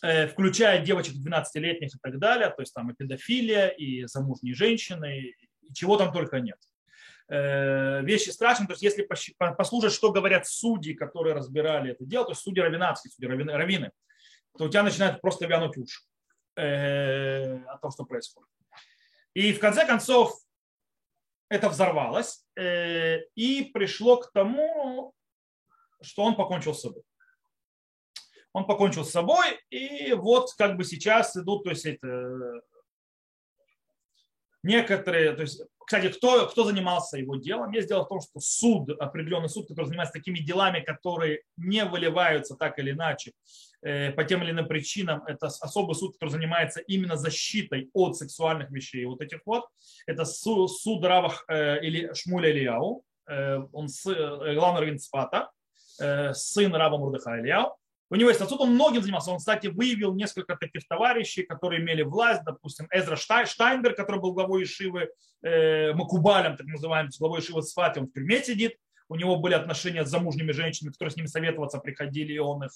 [0.00, 5.72] включая девочек 12-летних и так далее, то есть там и педофилия, и замужние женщины, и
[5.74, 6.58] чего там только нет.
[7.28, 8.68] вещи страшные.
[8.68, 9.06] То есть если
[9.56, 13.90] послушать, что говорят судьи, которые разбирали это дело, то есть судьи равинатские, судьи раввины,
[14.56, 16.00] то у тебя начинает просто вянуть уши
[16.56, 18.48] о том, что происходит.
[19.36, 20.34] И в конце концов
[21.50, 25.12] это взорвалось э, и пришло к тому,
[26.00, 27.02] что он покончил с собой.
[28.54, 32.62] Он покончил с собой, и вот как бы сейчас идут, то есть это
[34.62, 37.72] некоторые, то есть, кстати, кто, кто занимался его делом?
[37.72, 42.56] Есть дело в том, что суд, определенный суд, который занимается такими делами, которые не выливаются
[42.56, 43.32] так или иначе
[43.80, 49.04] по тем или иным причинам, это особый суд, который занимается именно защитой от сексуальных вещей.
[49.04, 49.64] Вот этих вот,
[50.06, 53.88] это суд, Равах э, или Шмуля Ильяу, э, он
[54.54, 55.50] главный раввин Цфата,
[55.98, 57.76] сын Раба Мурдыха Ильяу,
[58.08, 59.32] у него есть отсюда, он многим занимался.
[59.32, 64.62] Он, кстати, выявил несколько таких товарищей, которые имели власть, допустим, Эзра Штайнберг, который был главой
[64.62, 65.10] Ишивы,
[65.42, 68.76] э, Макубалем, так называемым, главой Ишивы Сфати, он в тюрьме сидит.
[69.08, 72.72] У него были отношения с замужними женщинами, которые с ними советоваться приходили, и он их,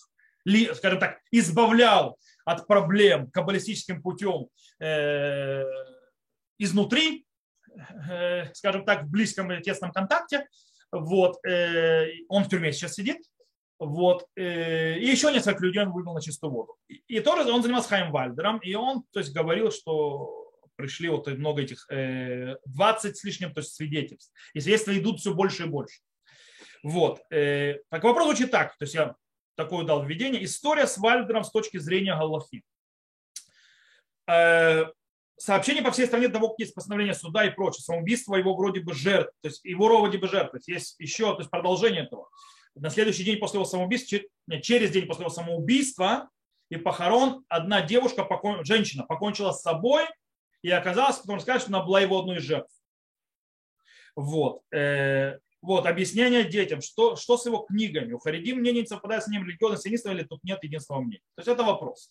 [0.74, 4.48] скажем так, избавлял от проблем каббалистическим путем
[4.81, 5.64] э,
[6.59, 7.26] изнутри,
[8.09, 10.46] э, скажем так, в близком и тесном контакте.
[10.92, 13.18] Вот, э, он в тюрьме сейчас сидит,
[13.81, 14.26] вот.
[14.37, 16.76] Э, и еще несколько людей он вывел на чистую воду.
[16.87, 21.62] И тоже он занимался Хайм Вальдером, и он то есть, говорил, что пришли вот много
[21.62, 24.33] этих, 20 э, с лишним то есть, свидетельств.
[24.53, 26.00] И свидетельства идут все больше и больше.
[26.83, 27.22] Вот.
[27.31, 28.76] Э, так вопрос звучит так.
[28.76, 29.14] То есть я
[29.64, 30.44] такое дал введение.
[30.44, 32.62] История с Вальдером с точки зрения Галлахи.
[35.37, 37.83] Сообщение по всей стране того, как есть постановление суда и прочее.
[37.83, 39.33] Самоубийство его вроде бы жертв.
[39.40, 40.51] То есть его вроде бы жертв.
[40.53, 42.29] То есть есть еще то есть продолжение этого
[42.75, 44.20] на следующий день после его самоубийства,
[44.62, 46.31] через день после его самоубийства
[46.70, 48.27] и похорон, одна девушка,
[48.62, 50.05] женщина, покончила с собой
[50.62, 52.73] и оказалось, потом сказать, что она была его одной из жертв.
[54.14, 54.62] Вот.
[55.62, 58.12] Вот, объяснение детям, что, что с его книгами.
[58.12, 61.23] У Харидим мнение не совпадает с ним религиозным сионистом или тут нет единственного мнения.
[61.35, 62.11] То есть это вопрос.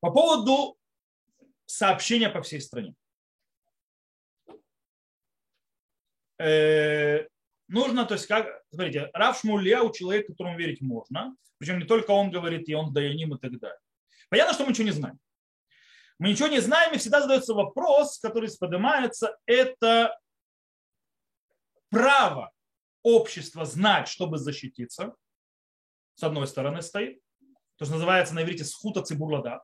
[0.00, 0.76] По поводу
[1.66, 2.94] сообщения по всей стране.
[6.38, 7.26] Э,
[7.68, 12.30] нужно, то есть, как, смотрите, Рав Шмуляу человек, которому верить можно, причем не только он
[12.30, 13.78] говорит, и он даяним и так далее.
[14.28, 15.18] Понятно, что мы ничего не знаем.
[16.18, 20.18] Мы ничего не знаем, и всегда задается вопрос, который поднимается, это
[21.90, 22.52] право
[23.02, 25.14] общества знать, чтобы защититься,
[26.14, 27.20] с одной стороны стоит,
[27.76, 29.62] то, что называется на иврите схута цибурладат,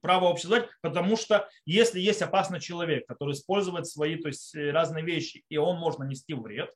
[0.00, 5.04] право общества знать, потому что если есть опасный человек, который использует свои то есть, разные
[5.04, 6.72] вещи, и он может нанести вред,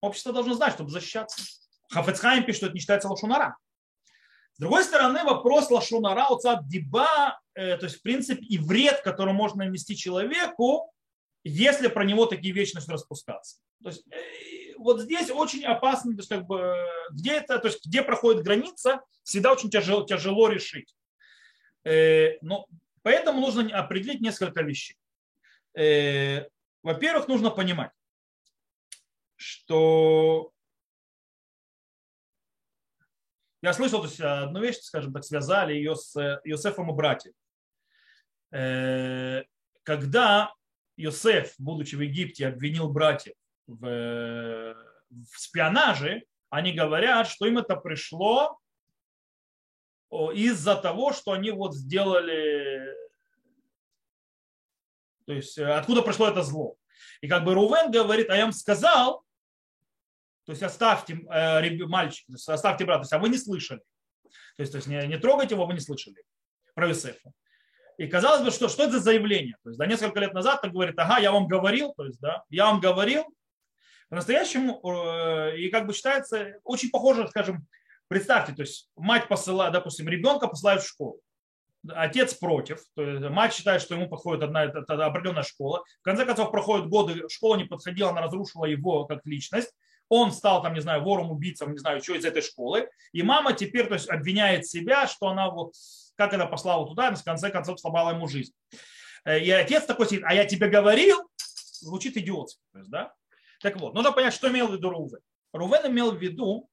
[0.00, 1.42] общество должно знать, чтобы защищаться.
[1.90, 3.58] Хафецхайм пишет, что это не считается лошунара.
[4.54, 9.34] С другой стороны, вопрос лошунара отца диба, э, то есть, в принципе, и вред, который
[9.34, 10.92] можно нанести человеку,
[11.44, 13.58] если про него такие вещи начнут распускаться.
[13.82, 16.74] То есть, э, вот здесь очень опасно, то есть, как бы,
[17.12, 20.94] где, это, то есть, где проходит граница, всегда очень тяжело, тяжело решить.
[21.84, 22.66] Э, но,
[23.02, 24.96] поэтому нужно определить несколько вещей.
[26.82, 27.92] Во-первых, нужно понимать,
[29.36, 30.52] что
[33.62, 37.34] я слышал то есть, одну вещь, скажем так, связали ее с Иосифом и братьями.
[38.52, 39.44] Э,
[39.82, 40.52] когда
[41.04, 43.34] Иосиф, будучи в Египте, обвинил братьев
[43.66, 44.74] в,
[45.10, 48.58] в шпионаже, они говорят, что им это пришло
[50.10, 52.94] из-за того, что они вот сделали,
[55.26, 56.76] то есть откуда пришло это зло.
[57.20, 59.24] И как бы Рувен говорит, а я им сказал,
[60.46, 63.80] то есть оставьте э, мальчик, оставьте брата, то есть, а вы не слышали.
[64.56, 66.16] То есть, то есть не, не трогайте его, вы не слышали
[66.74, 67.32] про Юсефа.
[68.00, 69.56] И казалось бы, что, что это за заявление?
[69.62, 72.44] То есть, да, несколько лет назад так говорит, ага, я вам говорил, то есть, да,
[72.48, 73.26] я вам говорил.
[74.08, 77.66] По-настоящему, э, и как бы считается, очень похоже, скажем,
[78.08, 81.20] представьте, то есть мать посылает, допустим, ребенка посылают в школу.
[81.90, 85.84] Отец против, то есть мать считает, что ему подходит одна определенная школа.
[86.00, 89.74] В конце концов, проходят годы, школа не подходила, она разрушила его как личность
[90.10, 93.52] он стал там, не знаю, вором, убийцем, не знаю, что из этой школы, и мама
[93.52, 95.72] теперь то есть, обвиняет себя, что она вот,
[96.20, 98.52] как это послала туда, и в конце концов сломала ему жизнь.
[99.24, 101.18] Э, и отец такой сидит, а я тебе говорил,
[101.80, 102.60] звучит идиотски.
[102.74, 103.14] Да?
[103.60, 105.20] Так вот, нужно понять, что имел в виду Рувен.
[105.54, 106.68] Рувен имел в виду,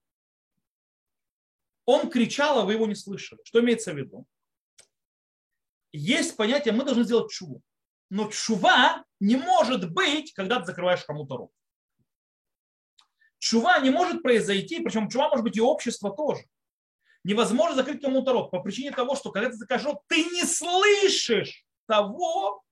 [1.86, 3.40] он кричал, а вы его не слышали.
[3.42, 4.26] Что имеется в виду?
[5.92, 7.62] Есть понятие, мы должны сделать чуву.
[8.10, 11.50] Но чува не может быть, когда ты закрываешь кому-то рот.
[13.38, 16.42] Чува не может произойти, причем чува может быть и общество тоже.
[17.24, 21.64] Невозможно закрыть кому-то рот по причине того, что когда ты закажешь рот, ты не слышишь
[21.86, 22.62] того,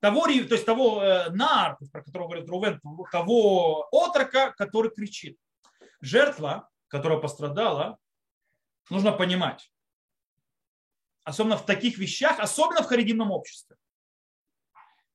[0.00, 5.38] того, то есть того э, нар, про которого говорит Рувен, того отрока, который кричит.
[6.00, 7.98] Жертва, которая пострадала,
[8.90, 9.72] нужно понимать,
[11.24, 13.76] особенно в таких вещах, особенно в харидимном обществе.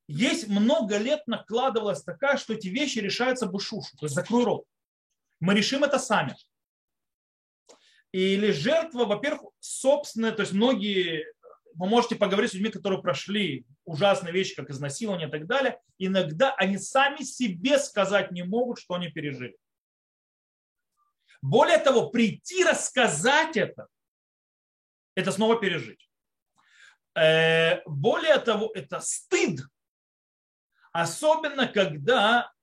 [0.07, 4.65] Есть много лет накладывалась такая, что эти вещи решаются бушушу, то есть закрой рот.
[5.39, 6.35] Мы решим это сами.
[8.13, 11.25] Или жертва, во-первых, собственная, то есть многие,
[11.73, 16.53] вы можете поговорить с людьми, которые прошли ужасные вещи, как изнасилование и так далее, иногда
[16.53, 19.57] они сами себе сказать не могут, что они пережили.
[21.41, 23.87] Более того, прийти рассказать это,
[25.15, 26.07] это снова пережить.
[27.15, 29.59] Э, более того, это стыд.
[30.91, 32.53] Особенно, когда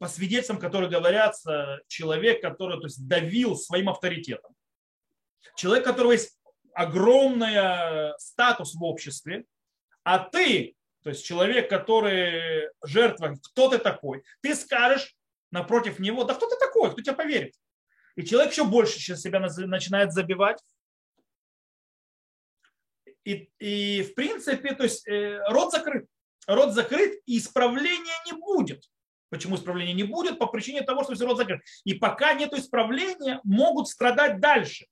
[0.00, 4.56] по свидетельствам, которые говорятся, человек, который то есть, давил своим авторитетом,
[5.56, 6.38] человек, у которого есть
[6.72, 9.44] огромный статус в обществе,
[10.02, 15.14] а ты, то есть человек, который жертва, кто ты такой, ты скажешь
[15.50, 17.54] напротив него, да кто ты такой, кто тебе поверит?
[18.16, 20.62] И человек еще больше сейчас себя начинает забивать.
[23.24, 26.06] И, и в принципе, то есть э, рот закрыт.
[26.46, 28.82] Рот закрыт, и исправления не будет.
[29.30, 30.38] Почему исправления не будет?
[30.38, 31.62] По причине того, что все рот закрыт.
[31.84, 34.86] И пока нет исправления, могут страдать дальше.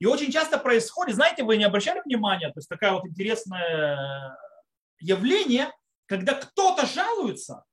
[0.00, 4.36] И очень часто происходит, знаете, вы не обращали внимания, то есть такая вот интересное
[4.98, 5.70] явление,
[6.06, 7.64] когда кто-то жалуется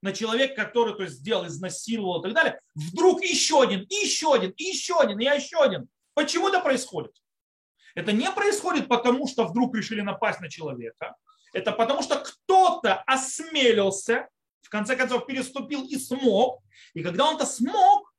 [0.00, 4.52] на человека, который то есть, сделал, изнасиловал и так далее, вдруг еще один, еще один,
[4.56, 5.88] еще один, и еще один.
[6.14, 7.12] Почему это происходит?
[7.94, 11.14] Это не происходит потому, что вдруг решили напасть на человека.
[11.52, 14.28] Это потому, что кто-то осмелился,
[14.64, 16.62] в конце концов переступил и смог.
[16.94, 18.12] И когда он это смог,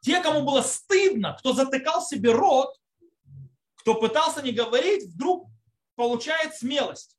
[0.00, 2.74] те, кому было стыдно, кто затыкал себе рот,
[3.76, 5.48] кто пытался не говорить, вдруг
[5.94, 7.18] получает смелость.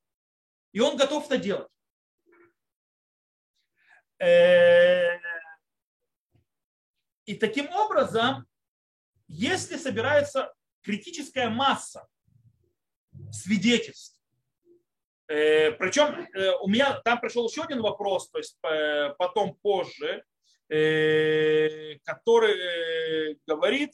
[0.72, 1.72] И он готов это делать.
[4.20, 5.20] Э,
[7.26, 8.47] и таким образом,
[9.28, 12.07] если собирается критическая масса
[13.32, 14.14] свидетельств,
[15.28, 18.59] причем э, у меня там пришел еще один вопрос, то есть
[19.17, 20.23] потом позже,
[20.67, 22.55] который
[23.45, 23.93] говорит,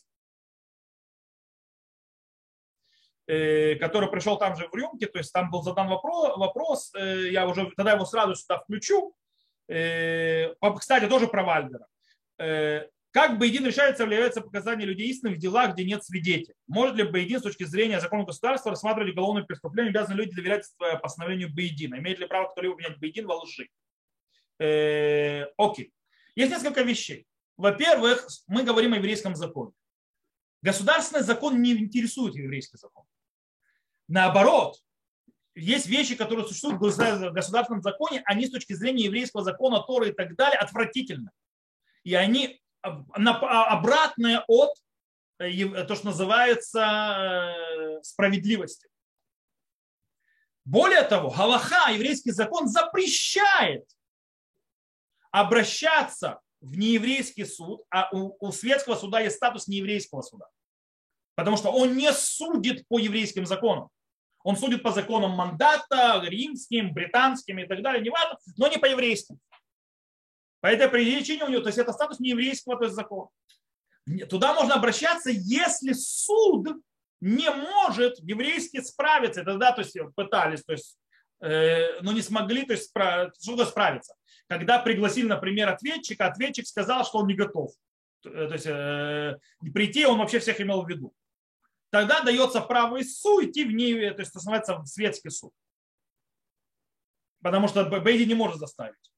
[3.31, 7.29] Э, который пришел там же в рюмке, то есть там был задан вопрос, вопрос э,
[7.29, 9.15] я уже тогда его сразу сюда включу.
[9.69, 11.87] Э, кстати, тоже про Вальдера.
[13.11, 16.55] Как Бейдин решается, является показание людей истины в делах, где нет свидетелей?
[16.67, 20.65] Может ли Бейдин с точки зрения закона государства рассматривать уголовное преступление, обязаны люди доверять
[21.01, 21.95] постановлению Бейдина?
[21.95, 23.67] Имеет ли право кто-либо менять Бейдин во лжи?
[25.57, 25.91] Окей.
[26.35, 27.27] Есть несколько вещей.
[27.57, 29.73] Во-первых, мы говорим о еврейском законе.
[30.61, 33.03] Государственный закон не интересует еврейский закон.
[34.07, 34.77] Наоборот,
[35.53, 40.13] есть вещи, которые существуют в государственном законе, они с точки зрения еврейского закона, Торы и
[40.13, 41.31] так далее, отвратительны.
[42.03, 44.71] И они обратные от
[45.39, 48.87] э, то, что называется э, справедливости.
[50.65, 53.85] Более того, Галаха, еврейский закон, запрещает
[55.31, 60.45] обращаться в нееврейский суд, а у, у светского суда есть статус нееврейского суда.
[61.35, 63.89] Потому что он не судит по еврейским законам.
[64.43, 69.39] Он судит по законам мандата, римским, британским и так далее, неважно, но не по еврейским.
[70.61, 73.29] По этой причине у него, то есть это статус нееврейского то есть закона.
[74.29, 76.67] Туда можно обращаться, если суд
[77.19, 79.43] не может еврейски справиться.
[79.43, 80.97] Тогда то есть, пытались, то есть,
[81.41, 83.31] э, но не смогли то есть, спра-
[83.65, 84.15] справиться.
[84.47, 87.71] Когда пригласили, например, ответчика, ответчик сказал, что он не готов.
[88.25, 89.37] Э, то есть, э,
[89.73, 91.13] прийти, он вообще всех имел в виду
[91.91, 95.53] тогда дается право ИСУ идти в ней, то есть называется в светский суд.
[97.43, 99.10] Потому что Бейди не может заставить.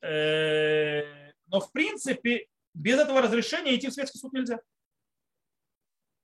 [0.00, 4.60] Э, но в принципе без этого разрешения идти в светский суд нельзя.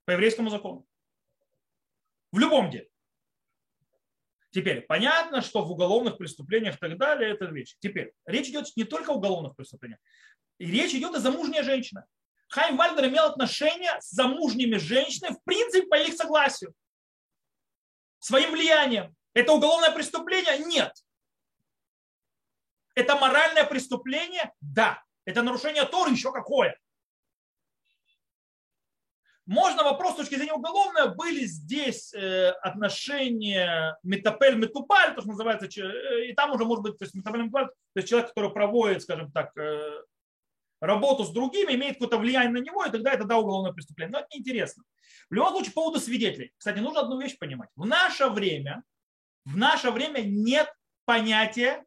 [0.04, 0.86] По еврейскому закону.
[2.30, 2.88] В любом деле.
[4.50, 7.76] Теперь, понятно, что в уголовных преступлениях и так далее это вещь.
[7.80, 9.98] Теперь, речь идет не только о уголовных преступлениях.
[10.58, 12.04] И речь идет о замужней женщине.
[12.48, 16.72] Хайм Вальдер имел отношение с замужними женщинами, в принципе, по их согласию.
[18.20, 19.16] Своим влиянием.
[19.32, 20.58] Это уголовное преступление?
[20.58, 20.92] Нет.
[22.94, 24.52] Это моральное преступление?
[24.60, 25.02] Да.
[25.24, 26.78] Это нарушение Торы еще какое.
[29.46, 36.28] Можно вопрос с точки зрения уголовного, были здесь э, отношения метапель-метупаль, то, что называется, э,
[36.28, 39.54] и там уже может быть, то есть метапель то есть человек, который проводит, скажем так,
[39.58, 40.02] э,
[40.80, 44.12] работу с другими, имеет какое-то влияние на него, и тогда это да, уголовное преступление.
[44.12, 44.82] Но это неинтересно.
[45.28, 46.54] В любом случае, по поводу свидетелей.
[46.56, 47.68] Кстати, нужно одну вещь понимать.
[47.76, 48.82] В наше время
[49.44, 50.72] В наше время нет
[51.04, 51.84] понятия,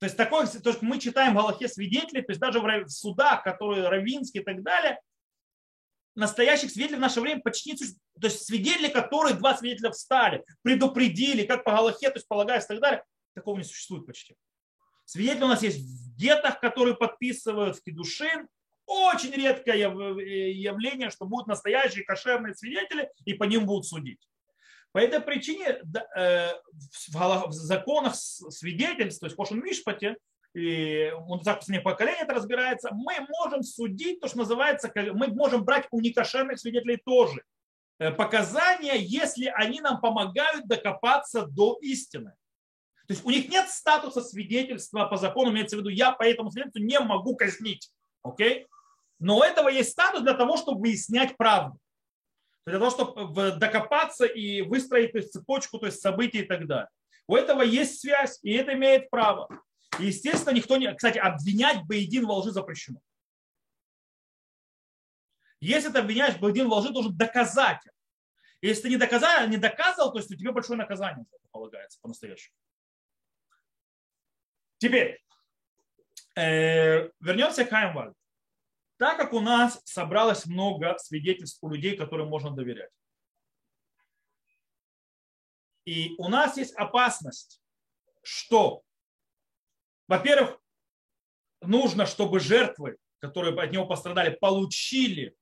[0.00, 3.44] то есть такое, то есть мы читаем в Галахе свидетелей, то есть даже в судах,
[3.44, 4.98] которые равинские и так далее,
[6.14, 7.76] настоящих свидетелей в наше время почти не.
[7.78, 12.68] То есть свидетели, которые два свидетеля встали, предупредили, как по Галахе, то есть полагаясь и
[12.68, 14.36] так далее, такого не существует почти.
[15.04, 18.48] Свидетели у нас есть в гетах, которые подписывают в Кедушин.
[18.86, 24.26] Очень редкое явление, что будут настоящие кошерные свидетели и по ним будут судить.
[24.92, 25.80] По этой причине
[26.16, 26.52] э,
[27.12, 30.16] в законах свидетельств, то есть в Кошен Мишпате,
[30.52, 35.64] и он так последнее поколение это разбирается, мы можем судить то, что называется, мы можем
[35.64, 37.44] брать у некошерных свидетелей тоже
[38.00, 42.34] э, показания, если они нам помогают докопаться до истины.
[43.06, 46.50] То есть у них нет статуса свидетельства по закону, имеется в виду, я по этому
[46.50, 47.90] свидетельству не могу казнить.
[48.22, 48.66] Окей?
[49.20, 51.78] Но у этого есть статус для того, чтобы выяснять правду.
[52.66, 56.88] Для того, чтобы докопаться и выстроить то есть, цепочку то есть, событий и так далее.
[57.26, 59.48] У этого есть связь, и это имеет право.
[59.98, 60.92] И, естественно, никто не...
[60.94, 63.00] Кстати, обвинять Бейдин во лжи запрещено.
[65.60, 67.80] Если ты обвиняешь Бейдин во лжи, должен доказать.
[68.62, 72.54] Если ты не доказал, не доказывал, то есть у тебя большое наказание полагается по-настоящему.
[74.78, 75.22] Теперь,
[76.36, 78.14] э, вернемся к Хаймвальду.
[79.00, 82.90] Так как у нас собралось много свидетельств у людей, которым можно доверять.
[85.86, 87.62] И у нас есть опасность,
[88.22, 88.84] что
[90.06, 90.60] во-первых,
[91.62, 95.36] нужно, чтобы жертвы, которые от него пострадали, получили,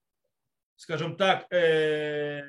[0.76, 2.42] скажем так, э,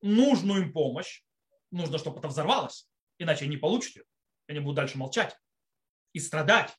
[0.00, 1.22] нужную им помощь.
[1.70, 2.88] Нужно, чтобы это взорвалось,
[3.18, 4.04] иначе они не получат ее.
[4.48, 5.38] Они будут дальше молчать
[6.14, 6.74] и страдать.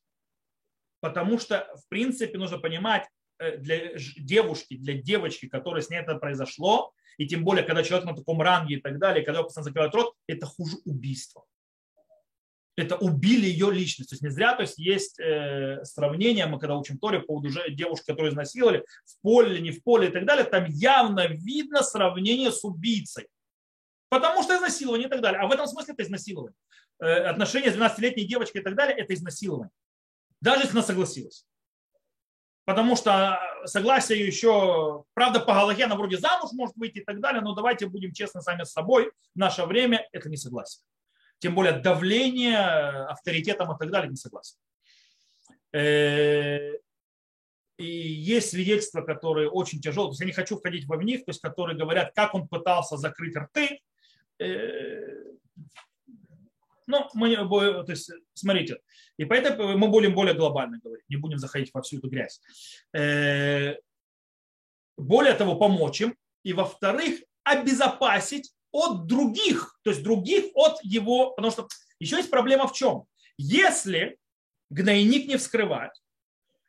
[1.05, 6.15] Потому что, в принципе, нужно понимать, э, для девушки, для девочки, которой с ней это
[6.15, 9.69] произошло, и тем более, когда человек на таком ранге и так далее, когда его постоянно
[9.69, 11.45] закрывают рот, это хуже убийства
[12.77, 14.09] это убили ее личность.
[14.09, 17.49] То есть не зря, то есть есть э, сравнение, мы когда учим Торе по поводу
[17.69, 22.51] девушки, которую изнасиловали, в поле, не в поле и так далее, там явно видно сравнение
[22.51, 23.27] с убийцей.
[24.09, 25.39] Потому что изнасилование и так далее.
[25.39, 26.57] А в этом смысле это изнасилование.
[26.99, 29.71] Э, отношения с 12-летней девочкой и так далее, это изнасилование.
[30.45, 31.45] Даже если она согласилась.
[32.63, 37.41] Потому что согласие еще, правда, по Галахе она вроде замуж может выйти и так далее,
[37.41, 39.11] но давайте будем честны сами с собой.
[39.35, 40.83] В наше время это не согласие
[41.39, 44.57] тем более давление авторитетом и так далее, не согласен.
[45.73, 46.71] Э,
[47.77, 50.09] и есть свидетельства, которые очень тяжелые.
[50.09, 52.97] То есть я не хочу входить в них, то есть которые говорят, как он пытался
[52.97, 53.81] закрыть рты.
[56.87, 58.79] Ну, мы, то есть, смотрите,
[59.17, 62.41] и поэтому мы будем более глобально говорить, не будем заходить во всю эту грязь.
[62.93, 63.75] Э,
[64.97, 71.51] более того, помочь им, и во-вторых, обезопасить от других, то есть других от его, потому
[71.51, 71.67] что
[71.99, 73.05] еще есть проблема в чем?
[73.37, 74.17] Если
[74.69, 76.01] гнойник не вскрывать,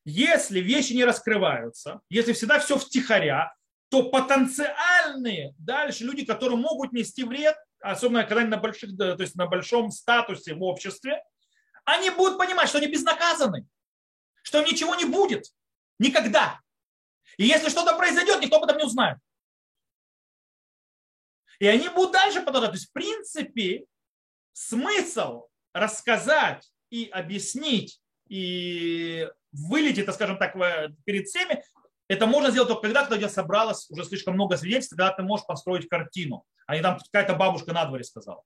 [0.04, 3.52] если вещи не раскрываются, если всегда все втихаря,
[3.88, 9.36] то потенциальные дальше люди, которые могут нести вред, особенно когда они на, больших, то есть
[9.36, 11.22] на большом статусе в обществе,
[11.84, 13.66] они будут понимать, что они безнаказаны,
[14.42, 15.46] что им ничего не будет.
[15.98, 16.60] Никогда.
[17.36, 19.18] И если что-то произойдет, никто об этом не узнает.
[21.58, 22.70] И они будут дальше продолжать.
[22.70, 23.86] То есть, в принципе,
[24.52, 30.54] смысл рассказать и объяснить и вылететь, это, скажем так,
[31.04, 31.62] перед всеми,
[32.08, 35.22] это можно сделать только тогда, когда у тебя собралось уже слишком много свидетельств, когда ты
[35.22, 38.42] можешь построить картину, а не там какая-то бабушка на дворе сказала.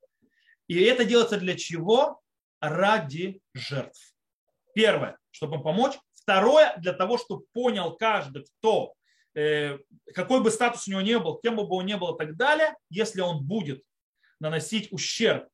[0.66, 2.20] И это делается для чего?
[2.60, 4.14] Ради жертв.
[4.74, 5.94] Первое, чтобы помочь.
[6.12, 8.94] Второе, для того, чтобы понял каждый, кто
[9.34, 9.78] Э,
[10.14, 12.74] какой бы статус у него не был, кем бы он ни был и так далее,
[12.88, 13.82] если он будет
[14.40, 15.48] наносить ущерб,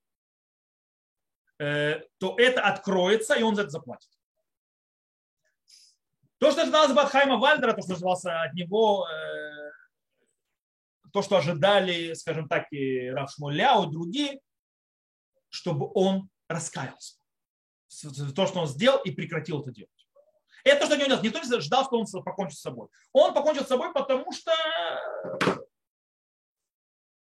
[1.58, 4.08] э, то это откроется, и он за это заплатит.
[6.46, 9.72] То, что ожидалось бы от Хайма Вальдера, то, что ожидалось от него, э,
[11.12, 14.38] то, что ожидали, скажем так, и Раф Шмуляу, и другие,
[15.48, 17.16] чтобы он раскаялся.
[18.36, 20.06] То, что он сделал, и прекратил это делать.
[20.62, 21.24] Это то, что не делать.
[21.24, 22.86] Никто не ждал, что он покончит с собой.
[23.12, 24.52] Он покончил с собой, потому что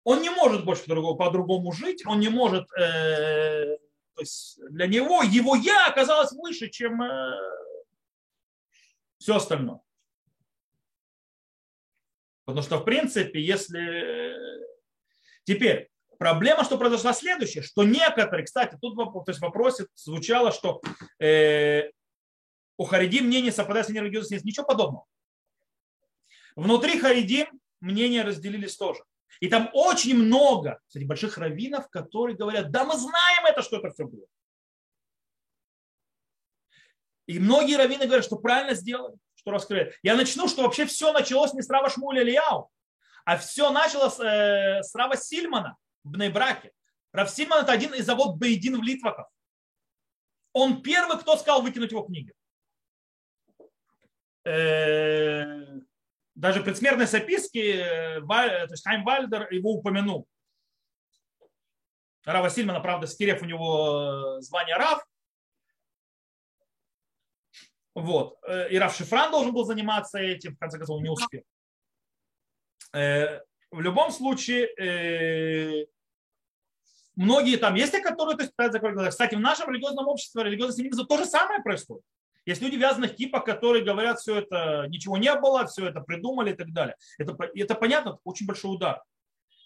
[0.04, 3.78] он не может больше по-другому жить, он не может, э,
[4.16, 7.62] то есть для него его я оказалось выше, чем э,
[9.22, 9.80] все остальное.
[12.46, 14.36] Потому что, в принципе, если...
[15.44, 20.82] Теперь, проблема, что произошла следующая, что некоторые, кстати, тут то есть в вопросе звучало, что
[21.20, 21.92] э,
[22.78, 24.38] у Харидим мнение совпадает с нерелигиозностью.
[24.38, 25.06] Нет, ничего подобного.
[26.56, 27.48] Внутри Харидим
[27.80, 29.04] мнения разделились тоже.
[29.40, 33.92] И там очень много, кстати, больших раввинов, которые говорят, да мы знаем это, что это
[33.92, 34.26] все было.
[37.32, 39.96] И многие раввины говорят, что правильно сделали, что раскрыли.
[40.04, 42.70] Я начну, что вообще все началось не с Рава Шмуля Ильяу,
[43.24, 46.74] а все началось э, с Рава Сильмана в Бнейбраке.
[47.14, 49.28] Рав Сильман это один из завод Бейдин в Литваках.
[50.52, 52.34] Он первый, кто сказал выкинуть его книги.
[54.44, 55.80] Э,
[56.36, 60.28] даже предсмертной записки э, то есть Хайм Вальдер его упомянул.
[62.26, 65.02] Рава Сильмана, правда, Скирев у него э, звание Рав.
[67.94, 68.38] Вот.
[68.70, 71.42] И Рав Шифран должен был заниматься этим, в конце концов, он не успел.
[72.94, 73.42] В
[73.80, 75.88] любом случае,
[77.16, 79.10] многие там есть, которые то есть, закрыть глаза.
[79.10, 82.04] Кстати, в нашем религиозном обществе, религиозном семье то же самое происходит.
[82.46, 86.56] Есть люди вязаных типа, которые говорят, все это ничего не было, все это придумали и
[86.56, 86.96] так далее.
[87.20, 89.04] Это, это понятно, очень большой удар.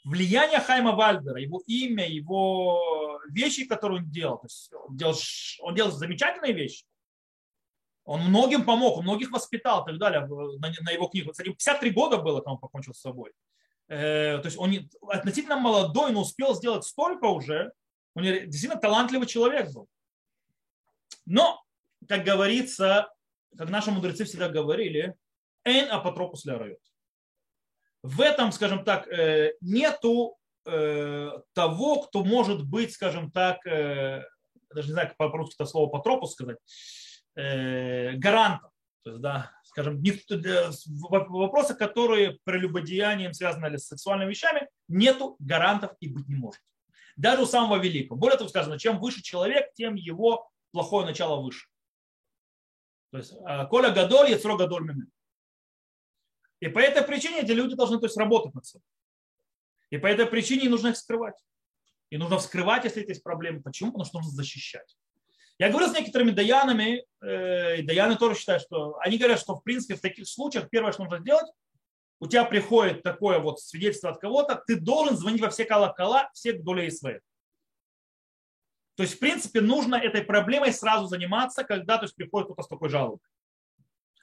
[0.03, 5.15] Влияние Хайма Вальдера, его имя, его вещи, которые он делал, то есть он, делал
[5.61, 6.85] он делал замечательные вещи.
[8.05, 11.31] Он многим помог, многих воспитал и так далее на, на его книгу.
[11.31, 13.31] Кстати, 53 года было, когда он покончил с собой.
[13.87, 14.73] Э, то есть он
[15.09, 17.71] относительно молодой, но успел сделать столько уже.
[18.13, 19.87] Он действительно талантливый человек был.
[21.25, 21.63] Но
[22.07, 23.11] как говорится,
[23.57, 25.15] как наши мудрецы всегда говорили,
[25.63, 26.79] «эн апотропус ля райот».
[28.03, 34.23] В этом, скажем так, э, нету э, того, кто может быть, скажем так, э,
[34.73, 36.57] даже не знаю, как по-русски это слово патропус сказать,
[37.35, 38.71] гарантом.
[39.03, 46.07] То есть, да, скажем, вопросы, которые прелюбодеянием связаны или с сексуальными вещами, нету гарантов и
[46.07, 46.61] быть не может.
[47.15, 48.19] Даже у самого великого.
[48.19, 51.67] Более того сказано, чем выше человек, тем его плохое начало выше.
[53.11, 55.11] То есть а, Коля Гадоль, Яцро Гадоль Мимен.
[56.59, 58.87] И по этой причине эти люди должны то есть, работать над собой.
[59.89, 61.35] И по этой причине нужно их скрывать.
[62.09, 63.61] И нужно вскрывать, если есть проблемы.
[63.61, 63.91] Почему?
[63.91, 64.97] Потому что нужно защищать.
[65.57, 69.95] Я говорил с некоторыми даянами, э, даяны тоже считают, что они говорят, что в принципе
[69.95, 71.47] в таких случаях первое, что нужно сделать,
[72.19, 76.63] у тебя приходит такое вот свидетельство от кого-то, ты должен звонить во все колокола всех
[76.63, 77.21] долей своих.
[78.95, 82.67] То есть, в принципе, нужно этой проблемой сразу заниматься, когда то есть, приходит кто-то с
[82.67, 83.19] такой жалобой.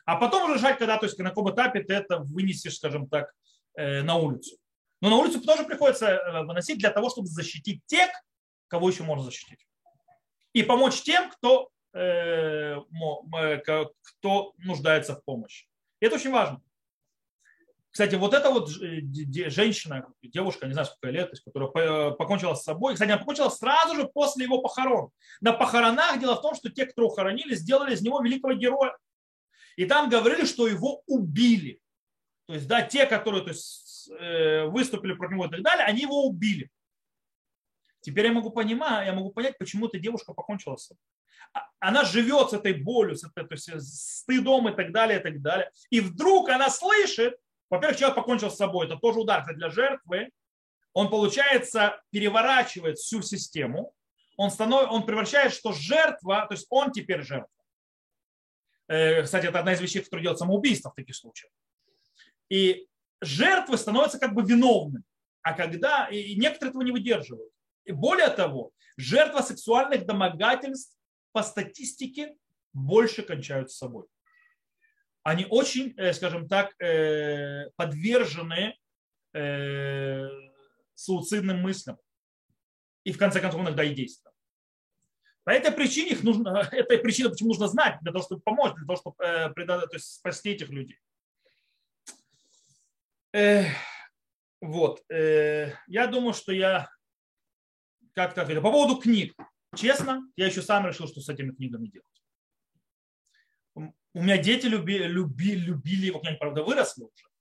[0.05, 3.33] А потом уже решать, когда, то есть, на каком этапе ты это вынесешь, скажем так,
[3.75, 4.57] э, на улицу.
[5.01, 8.11] Но на улицу тоже приходится э, выносить для того, чтобы защитить тех,
[8.69, 9.61] кого еще можно защитить.
[10.53, 12.77] И помочь тем, кто, э,
[14.03, 15.67] кто нуждается в помощи.
[16.01, 16.61] И это очень важно.
[17.93, 19.03] Кстати, вот эта вот э,
[19.51, 24.09] женщина, девушка, не знаю, сколько лет, которая покончила с собой, кстати, она покончила сразу же
[24.09, 25.11] после его похорон.
[25.43, 28.97] На похоронах дело в том, что те, кто хоронили, сделали из него великого героя.
[29.77, 31.81] И там говорили, что его убили.
[32.47, 36.01] То есть, да, те, которые то есть, э, выступили против него и так далее, они
[36.03, 36.71] его убили.
[38.03, 41.01] Теперь я могу понимать, я могу понять, почему эта девушка покончила с собой.
[41.55, 45.21] А, она живет с этой болью, с, этой, то есть, с стыдом и так далее,
[45.21, 45.71] и так далее.
[45.91, 47.37] И вдруг она слышит,
[47.71, 50.31] во-первых, человек покончил с собой, это тоже удар для жертвы.
[50.93, 53.95] Он, получается, переворачивает всю систему.
[54.37, 54.91] Он, станов...
[54.91, 57.49] он превращает, что жертва, то есть он теперь жертва.
[58.89, 61.53] Э, кстати, это одна из вещей, которая делает самоубийство в таких случаях.
[62.51, 62.87] И
[63.21, 65.05] жертвы становятся как бы виновными.
[65.43, 67.53] А когда и некоторые этого не выдерживают.
[67.85, 70.97] И более того, жертва сексуальных домогательств
[71.33, 72.35] по статистике
[72.73, 74.07] больше кончают с собой
[75.23, 78.77] они очень, э, скажем так, э, подвержены
[79.35, 80.29] э,
[80.95, 81.97] суицидным мыслям.
[83.05, 84.33] И в конце концов иногда и действиям.
[85.45, 88.87] По этой причине их нужно, это причина, почему нужно знать, для того, чтобы помочь, для
[88.87, 90.99] того, чтобы то есть спасти этих людей.
[94.61, 95.03] Вот.
[95.09, 96.91] Я думаю, что я
[98.15, 98.63] как-то ответил.
[98.63, 99.35] По поводу книг.
[99.75, 102.07] Честно, я еще сам решил, что с этими книгами делать.
[104.15, 107.33] У меня дети люби, люби, любили его, они, правда, выросли уже.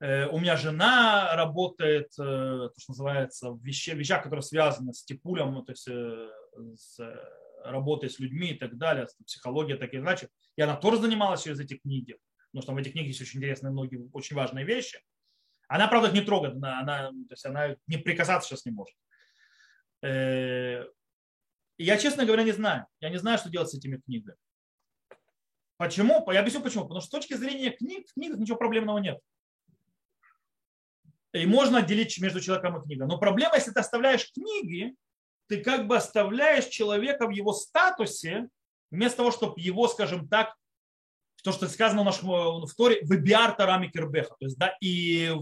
[0.00, 5.04] Э, у меня жена работает, э, то, что называется, в вещах, вещах которые связаны с
[5.04, 6.28] типулем, ну, то есть э,
[6.76, 6.98] с
[7.64, 10.28] работой с людьми и так далее, с психологией, так и иначе.
[10.56, 12.18] И она тоже занималась через эти книги,
[12.50, 15.00] потому что в этих книгах есть очень интересные, многие очень важные вещи.
[15.68, 18.94] Она, правда, их не трогает, она, она, то есть она не прикасаться сейчас не может.
[20.04, 22.86] И я, честно говоря, не знаю.
[23.00, 24.36] Я не знаю, что делать с этими книгами.
[25.76, 26.24] Почему?
[26.30, 26.82] Я объясню почему.
[26.82, 29.18] Потому что с точки зрения книг, в книгах ничего проблемного нет.
[31.32, 33.06] И можно отделить между человеком и книгой.
[33.06, 34.94] Но проблема, если ты оставляешь книги,
[35.48, 38.48] ты как бы оставляешь человека в его статусе,
[38.90, 40.54] вместо того, чтобы его, скажем так,
[41.42, 44.36] то, что сказано в нашем в Торе, выбиар тарами кирбеха.
[44.38, 45.32] То есть, да, и,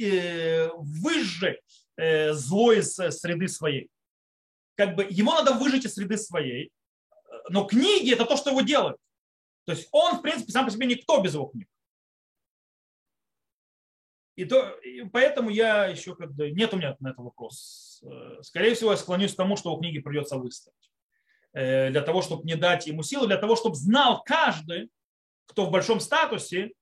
[0.00, 1.58] э, выжжать
[1.89, 1.89] э,
[2.32, 3.90] зло из среды своей.
[4.76, 6.70] Как бы ему надо выжить из среды своей,
[7.48, 8.96] но книги это то, что его делает.
[9.66, 11.68] То есть он, в принципе, сам по себе никто без его книг.
[14.36, 18.02] И, то, и поэтому я еще как бы, нет у меня на это вопрос.
[18.40, 20.90] Скорее всего, я склонюсь к тому, что у книги придется выставить.
[21.52, 24.88] Для того, чтобы не дать ему силу, для того, чтобы знал каждый,
[25.46, 26.72] кто в большом статусе,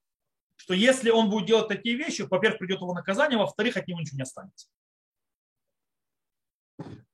[0.55, 4.19] что если он будет делать такие вещи, во-первых, придет его наказание, во-вторых, от него ничего
[4.19, 4.69] не останется.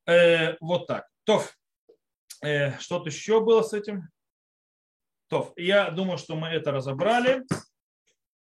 [0.07, 1.07] Э, вот так.
[1.25, 1.43] То,
[2.43, 4.09] э, что-то еще было с этим?
[5.29, 7.45] То, я думаю, что мы это разобрали.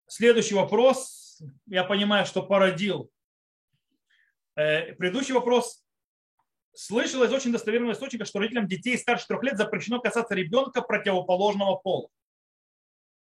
[0.06, 1.42] Следующий вопрос.
[1.66, 3.10] Я понимаю, что породил.
[4.56, 5.82] Э, предыдущий вопрос.
[6.74, 11.76] Слышал из очень достоверного источника, что родителям детей старше трех лет запрещено касаться ребенка противоположного
[11.76, 12.08] пола.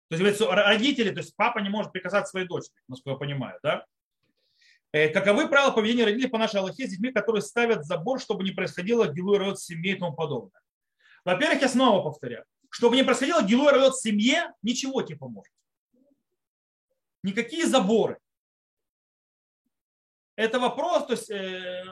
[0.09, 3.85] То есть родители, то есть папа не может прикасаться своей дочери, насколько я понимаю, да?
[4.93, 8.51] Э, каковы правила поведения родителей по нашей Аллахе с детьми, которые ставят забор, чтобы не
[8.51, 10.61] происходило гилуй райот в семье и тому подобное?
[11.23, 15.53] Во-первых, я снова повторяю, чтобы не происходило гилуй в семье, ничего не поможет.
[17.23, 18.17] Никакие заборы.
[20.35, 21.83] Это вопрос, то есть, э,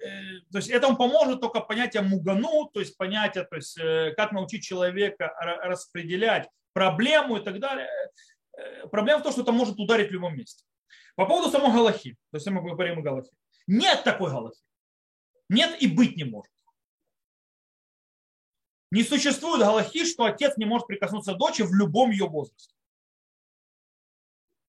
[0.00, 4.32] э, то есть этому поможет только понятие мугану, то есть понятие, то есть э, как
[4.32, 5.32] научить человека
[5.62, 7.88] распределять проблему и так далее.
[8.58, 10.64] Э, проблема в том, что это может ударить в любом месте.
[11.16, 13.30] По поводу самой Галахи, то есть мы говорим о Галахе.
[13.66, 14.62] Нет такой Галахи.
[15.48, 16.52] Нет и быть не может.
[18.90, 22.76] Не существует Галахи, что отец не может прикоснуться к дочери в любом ее возрасте.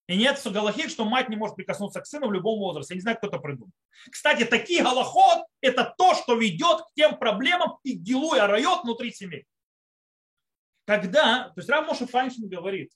[0.08, 2.93] И нет галахи, что мать не может прикоснуться к сыну в любом возрасте.
[2.93, 3.74] Я не знаю, кто это придумал.
[4.10, 9.45] Кстати, такие галахот– это то, что ведет к тем проблемам и гилуя райот внутри семьи.
[10.86, 12.93] Когда, то есть Рав Моша Файншин говорит,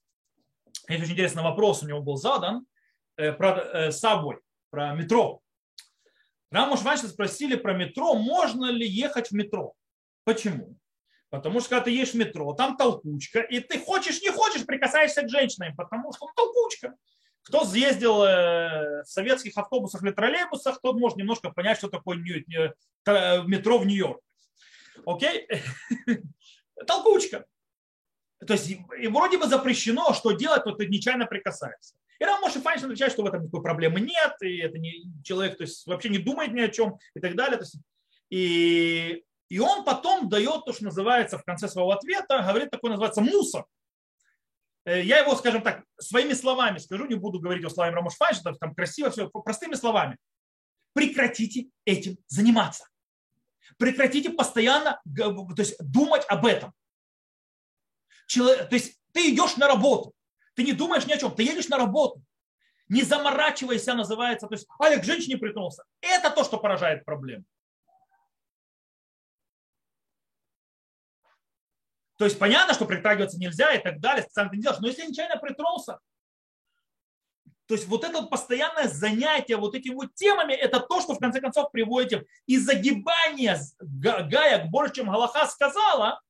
[0.88, 2.66] есть очень интересный вопрос у него был задан
[3.18, 4.40] э, про э, Сабвой,
[4.70, 5.42] про метро.
[6.52, 9.74] Рав Моша Файншин спросили про метро, можно ли ехать в метро.
[10.26, 10.76] Почему?
[11.30, 15.24] Потому что когда ты едешь в метро, там толкучка, и ты хочешь, не хочешь, прикасаешься
[15.24, 16.96] к женщинам, потому что ну, толкучка.
[17.44, 23.80] Кто съездил э, в советских автобусах или троллейбусах, тот может немножко понять, что такое метро
[23.80, 24.22] в Нью-Йорке.
[25.06, 25.48] Окей?
[26.88, 27.46] Толкучка.
[28.46, 31.96] То есть и вроде бы запрещено, что делать, то ты нечаянно прикасаешься.
[32.22, 35.58] И Рам Моше Файнштейн отвечает, что в этом никакой проблемы нет, и это не, человек
[35.58, 37.58] то есть, вообще не думает ни о чем и так далее.
[37.58, 37.78] То есть,
[38.30, 43.22] и, и он потом дает то, что называется в конце своего ответа, говорит такой, называется
[43.22, 43.66] мусор.
[44.86, 48.56] Э, я его, скажем так, своими словами скажу, не буду говорить о словами Рамош Файнштейна,
[48.56, 50.18] там красиво все, простыми словами.
[50.94, 52.88] Прекратите этим заниматься.
[53.80, 56.72] Прекратите постоянно то есть, думать об этом
[58.28, 60.14] человек, то есть ты идешь на работу,
[60.62, 62.22] ты не думаешь ни о чем, ты едешь на работу,
[62.88, 65.84] не заморачивайся, называется, то есть, а я к женщине притронулся.
[66.02, 67.46] Это то, что поражает проблему.
[72.18, 75.08] То есть понятно, что притрагиваться нельзя и так далее, специально ты не делаешь, но если
[75.08, 76.00] нечаянно притронулся,
[77.66, 81.42] то есть вот это постоянное занятие вот этими вот темами, это то, что в конце
[81.42, 86.22] концов приводит и загибание гаек больше, чем Галаха сказала,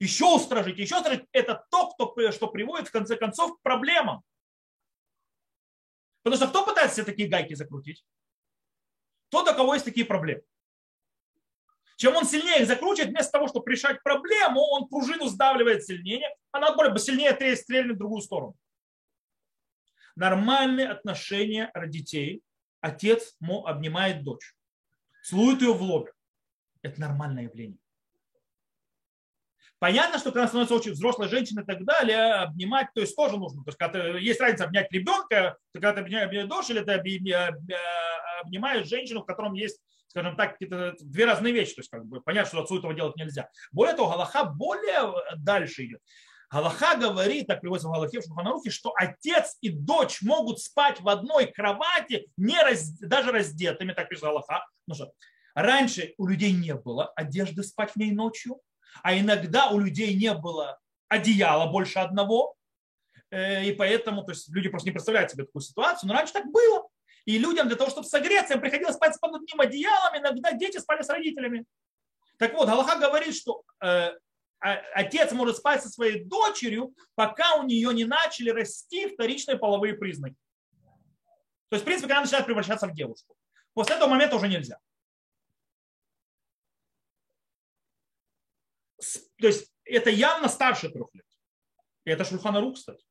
[0.00, 4.22] еще устражить, еще устражить, это то, кто, что приводит в конце концов к проблемам.
[6.22, 8.04] Потому что кто пытается все такие гайки закрутить?
[9.28, 10.42] Тот, у кого есть такие проблемы.
[11.96, 16.58] Чем он сильнее их закручивает, вместо того, чтобы решать проблему, он пружину сдавливает сильнее, а
[16.58, 18.56] наоборот, сильнее стрельнет в другую сторону.
[20.16, 22.42] Нормальные отношения родителей.
[22.80, 23.36] Отец
[23.66, 24.54] обнимает дочь,
[25.22, 26.12] целует ее в лобе.
[26.80, 27.78] Это нормальное явление.
[29.80, 33.64] Понятно, что когда становится очень взрослой женщиной и так далее, обнимать, то есть тоже нужно.
[33.64, 36.92] То есть, когда есть разница обнять ребенка, когда ты обнимаешь дочь, или ты
[38.42, 41.76] обнимаешь женщину, в котором есть, скажем так, какие-то две разные вещи.
[41.76, 43.48] То есть, как бы понятно, что отцу этого делать нельзя.
[43.72, 46.02] Более того, Галаха более дальше идет.
[46.50, 48.20] Галаха говорит, так приводится в Галахе
[48.70, 54.24] что отец и дочь могут спать в одной кровати, не раз, даже раздетыми, так пишет
[54.24, 54.66] Галаха.
[54.86, 55.10] Ну что,
[55.54, 58.60] раньше у людей не было одежды спать в ней ночью,
[59.02, 60.78] а иногда у людей не было
[61.08, 62.54] одеяла больше одного,
[63.30, 66.46] э, и поэтому то есть люди просто не представляют себе такую ситуацию, но раньше так
[66.46, 66.88] было.
[67.24, 71.02] И людям для того, чтобы согреться, им приходилось спать под одним одеялом, иногда дети спали
[71.02, 71.64] с родителями.
[72.38, 74.12] Так вот, Галаха говорит, что э,
[74.60, 80.36] отец может спать со своей дочерью, пока у нее не начали расти вторичные половые признаки.
[81.68, 83.36] То есть, в принципе, когда она начинает превращаться в девушку.
[83.74, 84.78] После этого момента уже нельзя.
[89.40, 91.26] То есть это явно старше трех лет.
[92.04, 93.04] Это Шульханарук, кстати.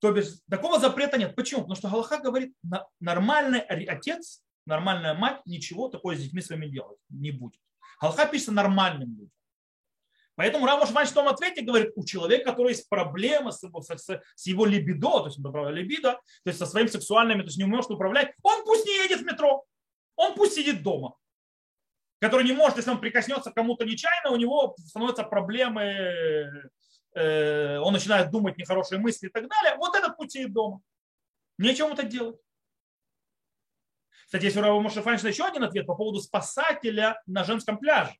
[0.00, 1.34] То есть такого запрета нет.
[1.34, 1.62] Почему?
[1.62, 2.54] Потому что Галаха говорит,
[3.00, 7.60] нормальный отец, нормальная мать ничего такое с детьми своими делать не будет.
[8.00, 9.30] Галаха пишется нормальным людям.
[10.34, 13.96] Поэтому Рамош Вань в том ответе говорит, у человека, который есть проблема с его, с,
[13.96, 16.20] с его либидо, то есть либидо, то
[16.50, 19.64] есть со своими сексуальными, то есть не может управлять, он пусть не едет в метро,
[20.14, 21.16] он пусть сидит дома.
[22.18, 26.72] Который не может, если он прикоснется кому-то нечаянно, у него становятся проблемы,
[27.14, 29.76] э, он начинает думать нехорошие мысли и так далее.
[29.76, 30.80] Вот этот путь сидит дома.
[31.58, 32.40] Нечем это делать.
[34.26, 38.16] Кстати, есть у Рава Мошефаншина еще один ответ по поводу спасателя на женском пляже.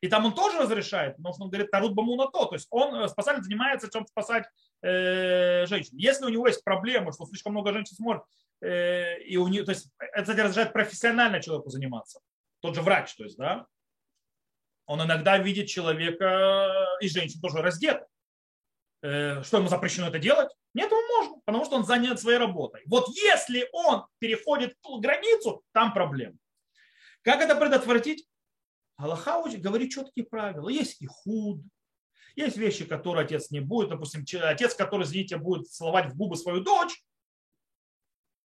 [0.00, 2.48] И там он тоже разрешает, потому что он говорит Тарут Баму на то.
[2.52, 4.46] Есть он, э, спасатель, занимается чем спасать
[4.82, 5.96] э, женщин.
[5.98, 8.22] Если у него есть проблемы, что слишком много женщин смотрит,
[8.62, 12.20] э, и у него, то есть это, кстати, разрешает профессионально человеку заниматься.
[12.60, 13.66] Тот же врач, то есть, да,
[14.86, 18.06] он иногда видит человека и женщин тоже раздетых.
[19.02, 20.50] Э, что ему запрещено это делать?
[20.74, 22.82] Нет, ему можно, потому что он занят своей работой.
[22.86, 26.36] Вот если он переходит границу, там проблема.
[27.22, 28.26] Как это предотвратить?
[28.96, 30.68] Аллаха говорит четкие правила.
[30.68, 31.62] Есть и худ,
[32.36, 33.90] есть вещи, которые отец не будет.
[33.90, 37.02] Допустим, отец, который, извините, будет целовать в губы свою дочь,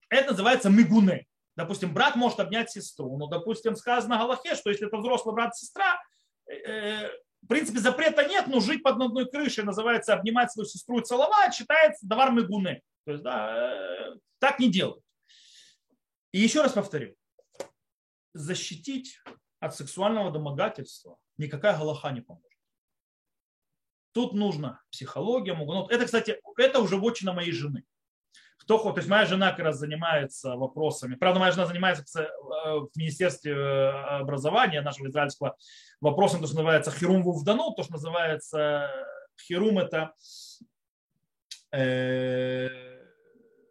[0.08, 1.26] это называется мигуне.
[1.56, 3.16] Допустим, брат может обнять сестру.
[3.16, 6.00] Но, допустим, сказано Галахе, что если это взрослый брат сестра,
[6.48, 7.08] э,
[7.42, 11.54] в принципе, запрета нет, но жить под одной крышей называется обнимать свою сестру и целовать,
[11.54, 12.82] считается давар мигуне.
[13.04, 15.04] То есть, да, э, так не делают.
[16.32, 17.14] И еще раз повторю.
[18.32, 19.20] Защитить
[19.60, 22.48] от сексуального домогательства никакая галаха не поможет.
[24.12, 25.92] Тут нужна психология, мугнот.
[25.92, 27.84] Это, кстати, это уже вотчина моей жены.
[28.64, 31.14] Кто то есть моя жена как раз занимается вопросами.
[31.16, 32.26] Правда, моя жена занимается э,
[32.78, 33.90] в Министерстве э,
[34.20, 35.56] образования нашего израильского
[36.00, 38.90] вопросом, то, что называется хирум вувдану, то, что называется
[39.46, 40.14] хирум это
[41.72, 42.68] э,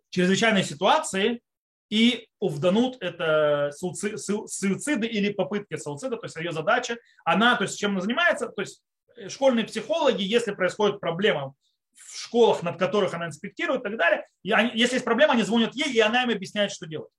[0.09, 1.41] чрезвычайные ситуации,
[1.89, 7.91] и увданут это суициды или попытки суицида, то есть ее задача, она, то есть чем
[7.91, 8.81] она занимается, то есть
[9.15, 11.53] э, школьные психологи, если происходит проблема
[11.95, 15.43] в школах, над которых она инспектирует и так далее, и они, если есть проблема, они
[15.43, 17.11] звонят ей, и она им объясняет, что делать.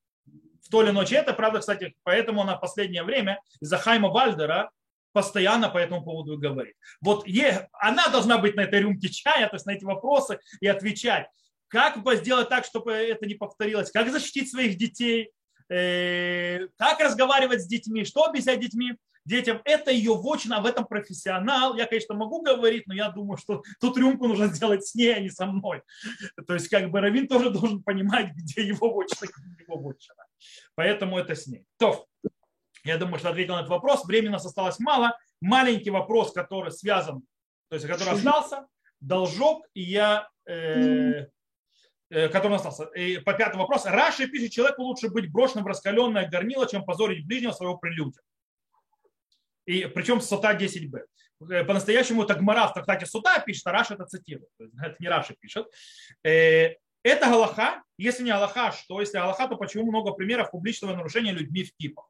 [0.63, 4.71] В то или ночи это, правда, кстати, поэтому она в последнее время из-за Хайма Вальдера
[5.13, 6.75] постоянно по этому поводу говорит.
[7.01, 10.67] Вот ей, она должна быть на этой рюмке чая, то есть на эти вопросы и
[10.67, 11.29] отвечать.
[11.69, 13.91] Как сделать так, чтобы это не повторилось?
[13.91, 15.31] Как защитить своих детей?
[15.69, 18.05] Э, как разговаривать с детьми?
[18.05, 18.95] Что объяснять детьми?
[19.25, 19.61] Детям.
[19.65, 21.77] Это ее вочина, в этом профессионал.
[21.77, 25.21] Я, конечно, могу говорить, но я думаю, что тут рюмку нужно сделать с ней, а
[25.21, 25.83] не со мной.
[26.47, 30.25] То есть, как бы Равин тоже должен понимать, где его вочина, где его вочина.
[30.75, 31.65] Поэтому это с ней.
[31.79, 32.07] То,
[32.85, 34.05] я думаю, что ответил на этот вопрос.
[34.05, 35.19] Времени у нас осталось мало.
[35.41, 37.23] Маленький вопрос, который связан,
[37.69, 38.67] то есть, который остался,
[39.01, 41.27] должок, и я э,
[42.15, 42.85] Э, который остался.
[42.95, 43.89] И по пятому вопросу.
[43.89, 48.23] Раши пишет, человеку лучше быть брошенным в раскаленное горнило, чем позорить ближнего своего прелюдия.
[49.67, 51.05] И причем сота 10b.
[51.51, 54.51] Э, по-настоящему это Гмара в трактате Сута пишет, а Раша это цитирует.
[54.59, 55.67] Это не Раши пишет.
[56.23, 57.83] Э, это Галаха.
[57.99, 59.01] Если не Галаха, что?
[59.01, 62.09] Если Галаха, то почему много примеров публичного нарушения людьми в кипах?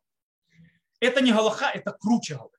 [1.01, 2.59] Это не Галаха, это круче Галаха.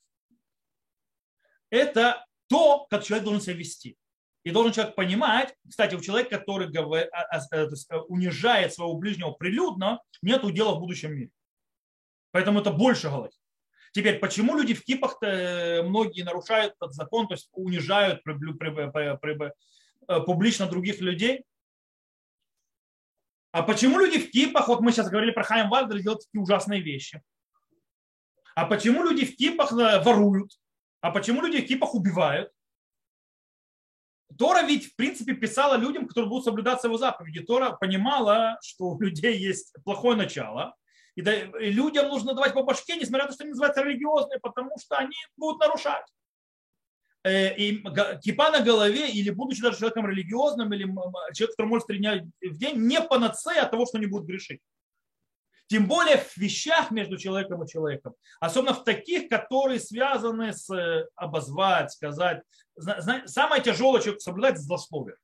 [1.69, 3.97] Это то, как человек должен себя вести.
[4.43, 9.99] И должен человек понимать, кстати, у человека, который а, а, э, унижает своего ближнего прилюдно,
[10.21, 11.31] нет удела в будущем мире.
[12.31, 13.37] Поэтому это больше галахи.
[13.95, 18.21] Теперь, почему люди в кипах э, многие нарушают этот закон, то есть унижают
[20.25, 21.45] публично других людей?
[23.53, 26.81] А почему люди в кипах, вот мы сейчас говорили про Хайм Вальдер, делают такие ужасные
[26.81, 27.21] вещи?
[28.53, 30.51] А почему люди в кипах воруют?
[30.99, 32.51] А почему люди в кипах убивают?
[34.37, 37.39] Тора ведь, в принципе, писала людям, которые будут соблюдаться его заповеди.
[37.39, 40.75] Тора понимала, что у людей есть плохое начало,
[41.15, 44.97] и, людям нужно давать по башке, несмотря на то, что они называются религиозные, потому что
[44.97, 46.05] они будут нарушать.
[47.23, 47.83] Э, и
[48.21, 50.83] кипа на голове, или будучи даже человеком религиозным, или
[51.33, 54.59] человек, который может тренировать в день, не панацея от того, что они будут грешить.
[55.67, 58.13] Тем более в вещах между человеком и человеком.
[58.39, 62.43] Особенно в таких, которые связаны с э, обозвать, сказать.
[63.25, 65.15] Самое тяжелое человек соблюдать злословие.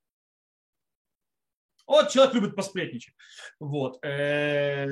[1.92, 3.14] Вот человек любит посплетничать.
[3.60, 4.00] Вот.
[4.06, 4.88] Э,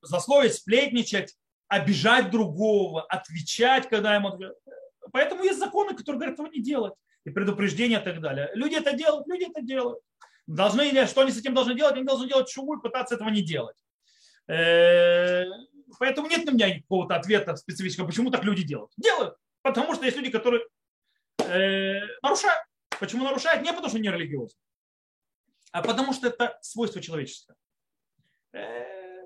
[0.00, 1.34] злословить, сплетничать,
[1.66, 4.38] обижать другого, отвечать, когда ему...
[5.10, 6.94] Поэтому есть законы, которые говорят, этого не делать.
[7.24, 8.48] И предупреждения и так далее.
[8.54, 9.98] Люди это делают, люди это делают.
[10.46, 11.96] Должны что они с этим должны делать?
[11.96, 13.76] Они должны делать шуву и пытаться этого не делать.
[14.46, 15.46] Э,
[15.98, 18.92] поэтому нет у меня какого-то ответа специфического, почему так люди делают.
[18.96, 19.34] Делают.
[19.62, 20.64] Потому что есть люди, которые
[21.38, 22.62] э, нарушают.
[23.00, 23.64] Почему нарушают?
[23.64, 24.56] Не потому что не религиозны.
[25.72, 27.56] А потому что это свойство человеческое.
[28.52, 29.22] Э,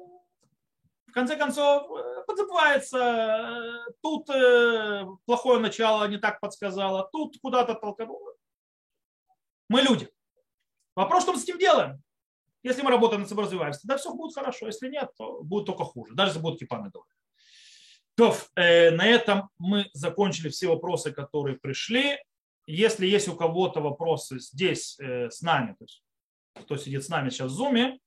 [1.07, 4.26] в конце концов, э, подзабывается, э, тут
[5.26, 8.34] плохое начало не так подсказало, тут куда-то толкануло.
[9.68, 10.09] Мы люди.
[10.95, 12.03] Вопрос, что мы с этим делаем?
[12.62, 14.66] Если мы работаем над собой, развиваемся, тогда все будет хорошо.
[14.66, 16.14] Если нет, то будет только хуже.
[16.14, 17.12] Даже если будут кипаны говорить.
[18.16, 22.18] То, э, на этом мы закончили все вопросы, которые пришли.
[22.66, 26.03] Если есть у кого-то вопросы здесь э, с нами, то есть
[26.55, 27.98] кто сидит с нами сейчас в зуме,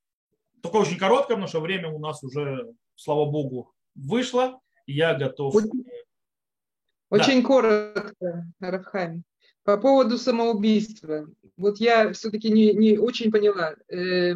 [0.61, 4.59] только очень короткое, потому что время у нас уже, слава богу, вышло.
[4.85, 5.53] Я готов.
[5.53, 5.91] Очень, да.
[7.09, 9.23] очень коротко, Рафхайм.
[9.63, 11.27] По поводу самоубийства.
[11.57, 13.75] Вот я все-таки не, не очень поняла.
[13.89, 14.35] Э,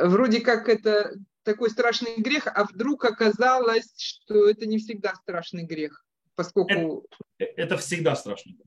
[0.00, 6.04] вроде как это такой страшный грех, а вдруг оказалось, что это не всегда страшный грех,
[6.34, 7.06] поскольку...
[7.36, 8.66] Это, это всегда страшный грех.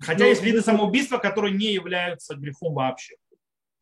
[0.00, 3.16] Хотя ну, есть виды самоубийства, которые не являются грехом вообще.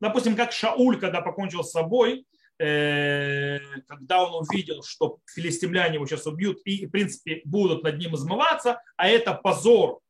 [0.00, 2.26] Допустим, как Шауль, когда покончил с собой,
[2.58, 3.58] э,
[3.88, 8.80] когда он увидел, что филистимляне его сейчас убьют и, в принципе, будут над ним измываться,
[8.96, 10.00] а это позор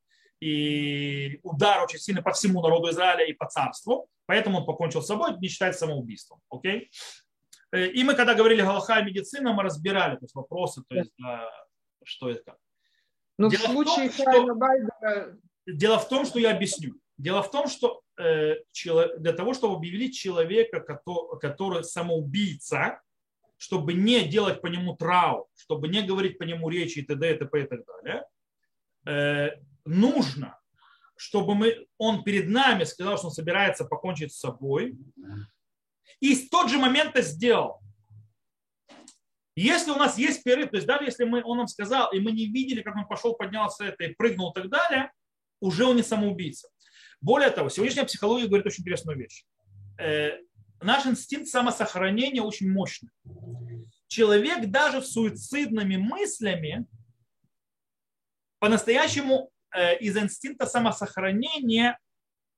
[0.40, 5.06] и удар очень сильно по всему народу Израиля и по царству, поэтому он покончил с
[5.06, 6.40] собой, не считается самоубийством.
[6.50, 6.90] Окей?
[7.72, 11.12] Э, и мы, когда говорили Галаха и медицина, мы разбирали то есть, вопросы, то есть,
[11.18, 11.48] да,
[12.04, 12.56] что это.
[13.38, 15.38] Но Дело в случае том, что, Байдера...
[15.66, 16.94] Дело в том, что я объясню.
[17.16, 18.56] Дело в том, что э,
[19.18, 23.00] для того, чтобы объявить человека, который, самоубийца,
[23.56, 27.34] чтобы не делать по нему трау, чтобы не говорить по нему речи и т.д.
[27.34, 27.62] и т.п.
[27.62, 28.24] и так далее,
[29.06, 30.58] э, нужно,
[31.16, 34.98] чтобы мы, он перед нами сказал, что он собирается покончить с собой,
[36.20, 37.80] и в тот же момент это сделал.
[39.56, 42.32] Если у нас есть перерыв, то есть даже если мы, он нам сказал, и мы
[42.32, 45.12] не видели, как он пошел, поднялся это и прыгнул и так далее,
[45.64, 46.68] уже он не самоубийца.
[47.20, 49.44] Более того, сегодняшняя психология говорит очень интересную вещь.
[49.98, 50.38] Э,
[50.80, 53.10] наш инстинкт самосохранения очень мощный.
[54.08, 56.86] Человек даже в суицидными мыслями
[58.58, 61.98] по-настоящему Э, из инстинкта самосохранения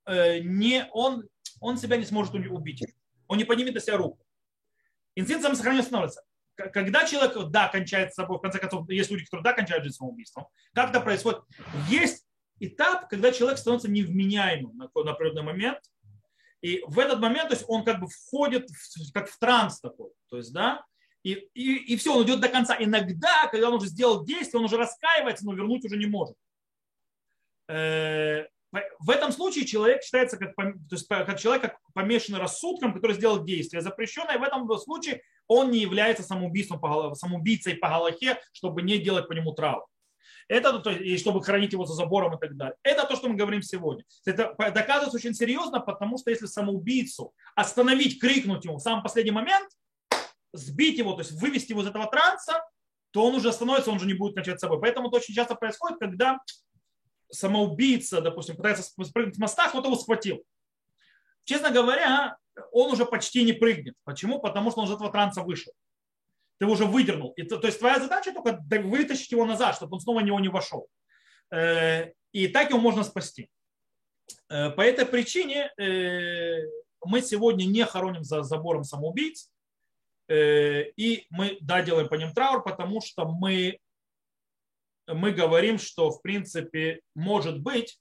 [0.04, 1.26] э, не, он,
[1.60, 2.84] он себя не сможет убить.
[3.26, 4.22] Он не поднимет на себя руку.
[5.14, 6.22] Инстинкт самосохранения становится.
[6.54, 9.96] Когда человек, да, кончает с собой, в конце концов, есть люди, которые, да, кончают жизнь
[9.96, 11.40] самоубийством, как это происходит?
[11.88, 12.25] Есть
[12.60, 15.80] этап, когда человек становится невменяемым на, на определенный момент,
[16.62, 20.10] и в этот момент, то есть он как бы входит в, как в транс такой,
[20.28, 20.84] то есть, да,
[21.22, 22.76] и, и, и все, он идет до конца.
[22.78, 26.36] Иногда, когда он уже сделал действие, он уже раскаивается, но вернуть уже не может.
[27.68, 28.44] Э,
[29.00, 33.44] в этом случае человек считается как, то есть, как человек, как помешанный рассудком, который сделал
[33.44, 34.38] действие запрещенное.
[34.38, 39.52] В этом случае он не является самоубийством, самоубийцей по Галахе, чтобы не делать по нему
[39.52, 39.86] травму.
[40.48, 42.76] Это то, и чтобы хранить его за забором и так далее.
[42.82, 44.04] Это то, что мы говорим сегодня.
[44.24, 49.68] Это доказывается очень серьезно, потому что если самоубийцу остановить, крикнуть ему в самый последний момент,
[50.52, 52.64] сбить его, то есть вывести его из этого транса,
[53.10, 54.80] то он уже остановится, он уже не будет начать с собой.
[54.80, 56.38] Поэтому это очень часто происходит, когда
[57.30, 60.42] самоубийца, допустим, пытается спрыгнуть с моста, кто-то его схватил.
[61.44, 62.36] Честно говоря,
[62.72, 63.94] он уже почти не прыгнет.
[64.04, 64.40] Почему?
[64.40, 65.72] Потому что он из этого транса вышел.
[66.58, 67.32] Ты уже выдернул.
[67.32, 70.40] И, то, то есть твоя задача только вытащить его назад, чтобы он снова в него
[70.40, 70.88] не вошел.
[71.50, 73.50] Э, и так его можно спасти.
[74.48, 76.60] Э, по этой причине э,
[77.04, 79.50] мы сегодня не хороним за забором самоубийц.
[80.28, 83.78] И мы, да, делаем по ним траур, потому что мы
[85.06, 88.00] мы говорим, что в принципе может быть,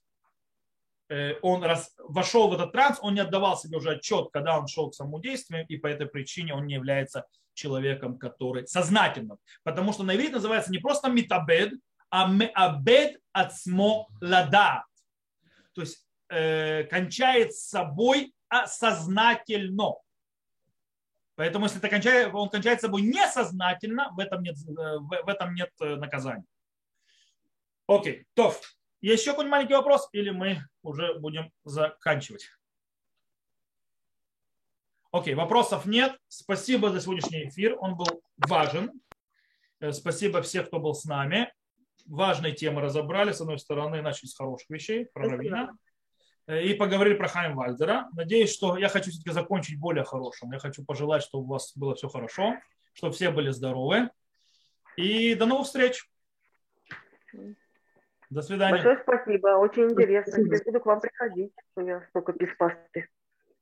[1.42, 4.90] он раз, вошел в этот транс, он не отдавал себе уже отчет, когда он шел
[4.90, 9.38] к самодействию, и по этой причине он не является человеком, который сознательным.
[9.62, 11.72] Потому что на иврите называется не просто митабед,
[12.10, 14.84] а меабед ацмо лада.
[15.74, 19.94] То есть э, кончает с собой осознательно.
[21.34, 25.54] Поэтому если это кончает, он кончает с собой несознательно, в этом нет, э, в этом
[25.54, 26.46] нет э, наказания.
[27.86, 28.54] Окей, то.
[29.00, 32.48] Есть еще какой-нибудь маленький вопрос или мы уже будем заканчивать?
[35.12, 36.18] Окей, вопросов нет.
[36.28, 37.76] Спасибо за сегодняшний эфир.
[37.78, 38.92] Он был важен.
[39.80, 41.52] Э, спасибо всем, кто был с нами.
[42.06, 43.32] Важные темы разобрали.
[43.32, 45.76] С одной стороны, начали с хороших вещей про Равина.
[46.46, 48.08] Э, и поговорили про Хайм Вальдера.
[48.12, 50.52] Надеюсь, что я хочу все-таки закончить более хорошим.
[50.52, 52.54] Я хочу пожелать, чтобы у вас было все хорошо,
[52.92, 54.10] чтобы все были здоровы.
[54.96, 56.08] И до новых встреч.
[58.30, 58.72] До свидания.
[58.72, 60.44] Большое спасибо, очень интересно.
[60.44, 63.08] Теперь буду к вам приходить, что я столько без пасты.